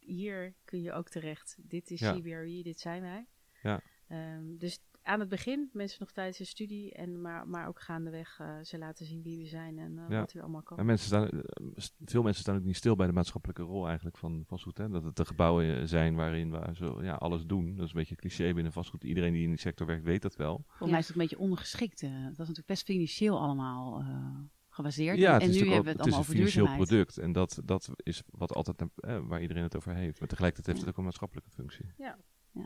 [0.09, 1.57] hier kun je ook terecht.
[1.61, 2.15] Dit is Ja.
[2.15, 3.27] CBRE, dit zijn wij.
[3.63, 3.81] Ja.
[4.09, 8.39] Ehm, dus aan het begin, mensen nog tijdens de studie, en maar, maar ook gaandeweg
[8.41, 10.21] eh, ze laten zien wie we zijn en eh, Ja.
[10.21, 10.79] wat we allemaal kan.
[10.79, 14.17] En mensen staan, eh, veel mensen staan ook niet stil bij de maatschappelijke rol eigenlijk
[14.19, 14.79] van vastgoed.
[14.79, 14.89] Hè?
[14.89, 17.75] Dat het de gebouwen zijn waarin we zo, ja, alles doen.
[17.75, 19.05] Dat is een beetje een cliché binnen vastgoed.
[19.05, 20.65] Iedereen die in die sector werkt weet dat wel.
[20.67, 22.03] Volgens mij is het een beetje ondergeschikt.
[22.03, 22.11] eh.
[22.11, 24.39] dat is natuurlijk best financieel allemaal eh,
[24.79, 25.19] gebaseerd.
[25.19, 26.65] Ja, het en is nu hebben ook, we het het is een allemaal over financieel
[26.67, 26.89] duurzaamheid.
[26.89, 27.19] product.
[27.19, 30.19] En dat, dat is wat altijd eh, waar iedereen het over heeft.
[30.19, 31.87] Maar tegelijkertijd heeft het ook een maatschappelijke functie.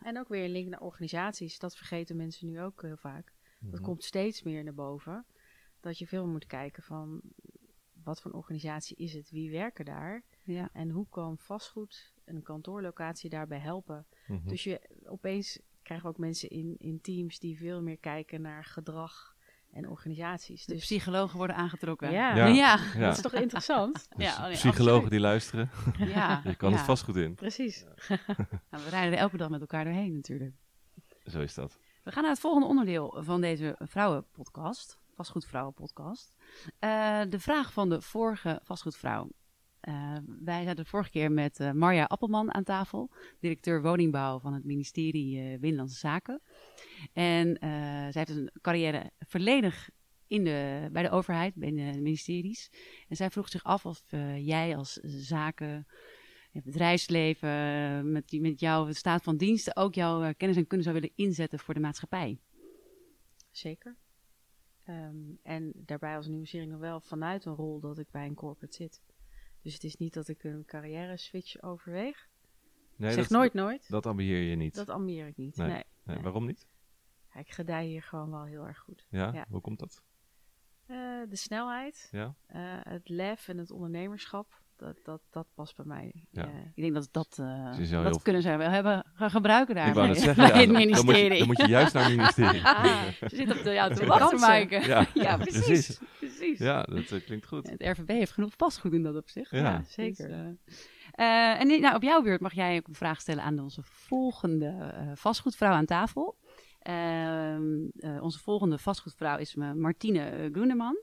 [0.03, 1.59] En ook weer een link naar organisaties.
[1.59, 3.33] Dat vergeten mensen nu ook heel vaak.
[3.61, 3.83] Dat Mhm.
[3.83, 5.27] komt steeds meer naar boven.
[5.81, 7.21] Dat je veel moet kijken van
[8.05, 10.69] wat voor een organisatie is het, wie werken daar Ja.
[10.73, 14.07] en hoe kan vastgoed en een kantoorlocatie daarbij helpen.
[14.27, 14.49] Mhm.
[14.49, 18.65] Dus je opeens krijgen we ook mensen in, in teams die veel meer kijken naar
[18.65, 19.32] gedrag
[19.73, 20.65] en organisaties.
[20.65, 22.11] De Dus psychologen worden aangetrokken.
[22.11, 22.37] Ja.
[22.37, 22.47] Ja.
[22.47, 22.79] ja.
[22.99, 24.07] dat is toch interessant?
[24.17, 25.11] Dus Ja, oh nee, psychologen absoluut.
[25.11, 26.77] die luisteren, Ja, je kan ja.
[26.77, 27.35] het vastgoed in.
[27.35, 27.85] Precies.
[28.71, 30.55] Nou, we rijden er elke dag met elkaar doorheen natuurlijk.
[31.25, 31.79] Zo is dat.
[32.03, 36.35] We gaan naar het volgende onderdeel van deze vrouwenpodcast, vastgoedvrouwenpodcast.
[36.79, 39.29] Eh de vraag van de vorige vastgoedvrouw.
[39.83, 43.11] Eh, wij zaten vorige keer met eh, Marja Appelman aan tafel,
[43.41, 46.41] directeur woningbouw van het ministerie eh Binnenlandse Zaken.
[47.13, 47.57] En
[48.13, 49.91] zij heeft een carrière volledig
[50.27, 52.71] in de, bij de overheid, bij de ministeries.
[53.09, 54.03] En zij vroeg zich af of
[54.37, 55.87] jij als zaken,
[56.51, 61.13] het bedrijfsleven, met, met jouw staat van diensten ook jouw kennis en kunde zou willen
[61.15, 62.39] inzetten voor de maatschappij.
[63.51, 63.97] Zeker.
[64.85, 69.01] Ehm, en daarbij als nieuwsering wel vanuit een rol dat ik bij een corporate zit.
[69.63, 72.29] Dus het is niet dat ik een carrière switch overweeg.
[72.97, 73.91] Nee, zeg dat, nooit nooit.
[73.91, 74.75] Dat ambieer je niet.
[74.75, 75.57] Dat ambieer ik niet.
[75.57, 75.83] Nee.
[76.05, 76.19] Nee.
[76.19, 76.67] Waarom niet?
[77.35, 79.07] Ja, ik gedij hier gewoon wel heel erg goed.
[79.11, 79.31] Ja?
[79.33, 79.47] Ja.
[79.49, 80.03] Hoe komt dat?
[80.87, 80.97] Eh,
[81.29, 82.35] de snelheid, Ja?
[82.47, 86.13] eh, het lef en het ondernemerschap, dat, dat, dat past bij mij.
[86.31, 86.43] Ja.
[86.47, 90.09] Eh, Ik denk dat dat, dat heel- kunnen zij wel hebben gaan gebruiken daar bij,
[90.09, 91.39] ja, het dan- dan, moet je, ministerie.
[91.39, 92.63] dan moet je juist naar het ministerie.
[92.65, 94.41] Ah, ze zit op de, ja, te wachten.
[94.41, 94.81] Maaike.
[94.87, 95.65] Ja, Ja, precies.
[95.65, 96.01] precies.
[96.57, 96.67] Precies.
[96.67, 97.71] Ja, dat eh, klinkt goed.
[97.71, 99.51] Het RVB heeft genoeg vastgoed in dat opzicht.
[99.51, 99.83] Ja.
[99.89, 100.29] Zeker.
[100.29, 100.37] Dus,
[101.13, 103.83] eh, eh, en nou, op jouw beurt mag jij ook een vraag stellen aan onze
[103.83, 106.37] volgende vastgoedvrouw aan tafel.
[106.83, 111.03] Ehm, eh, onze volgende vastgoedvrouw is Martine Groeneman.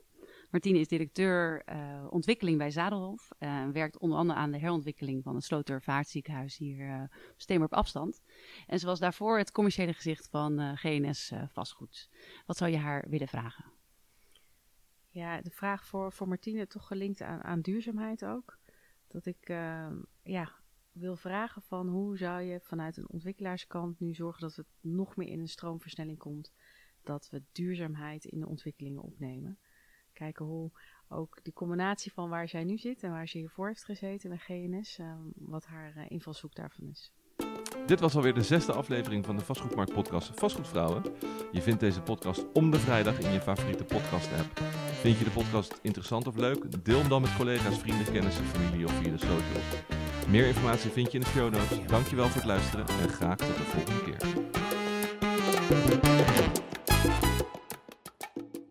[0.50, 1.64] Martine is directeur
[2.10, 3.28] ontwikkeling bij Zadelhof.
[3.38, 8.22] eh, werkt onder andere aan de herontwikkeling van het Slotervaartziekenhuis hier eh, op Steenworp afstand.
[8.66, 12.08] En ze was daarvoor het commerciële gezicht van GNS Vastgoed.
[12.46, 13.64] Wat zou je haar willen vragen?
[15.10, 18.58] Ja, de vraag voor, voor Martine toch gelinkt aan, aan duurzaamheid ook.
[19.08, 20.52] Dat ik ehm, ja,
[20.92, 25.28] wil vragen van hoe zou je vanuit een ontwikkelaarskant nu zorgen dat het nog meer
[25.28, 26.52] in een stroomversnelling komt.
[27.02, 29.58] Dat we duurzaamheid in de ontwikkelingen opnemen.
[30.12, 30.70] Kijken hoe
[31.08, 34.38] ook die combinatie van waar zij nu zit en waar ze hiervoor heeft gezeten bij
[34.38, 37.12] GNS, ehm, wat haar eh, invalshoek daarvan is.
[37.86, 41.02] Dit was alweer de zesde aflevering van de Vastgoedmarkt podcast Vastgoedvrouwen.
[41.52, 44.60] Je vindt deze podcast om de vrijdag in je favoriete podcast app.
[45.00, 46.84] Vind je de podcast interessant of leuk?
[46.84, 49.64] Deel hem dan met collega's, vrienden, kennissen, familie of via de socials.
[50.28, 51.86] Meer informatie vind je in de show notes.
[51.86, 54.18] Dankjewel voor het luisteren en graag tot de volgende keer.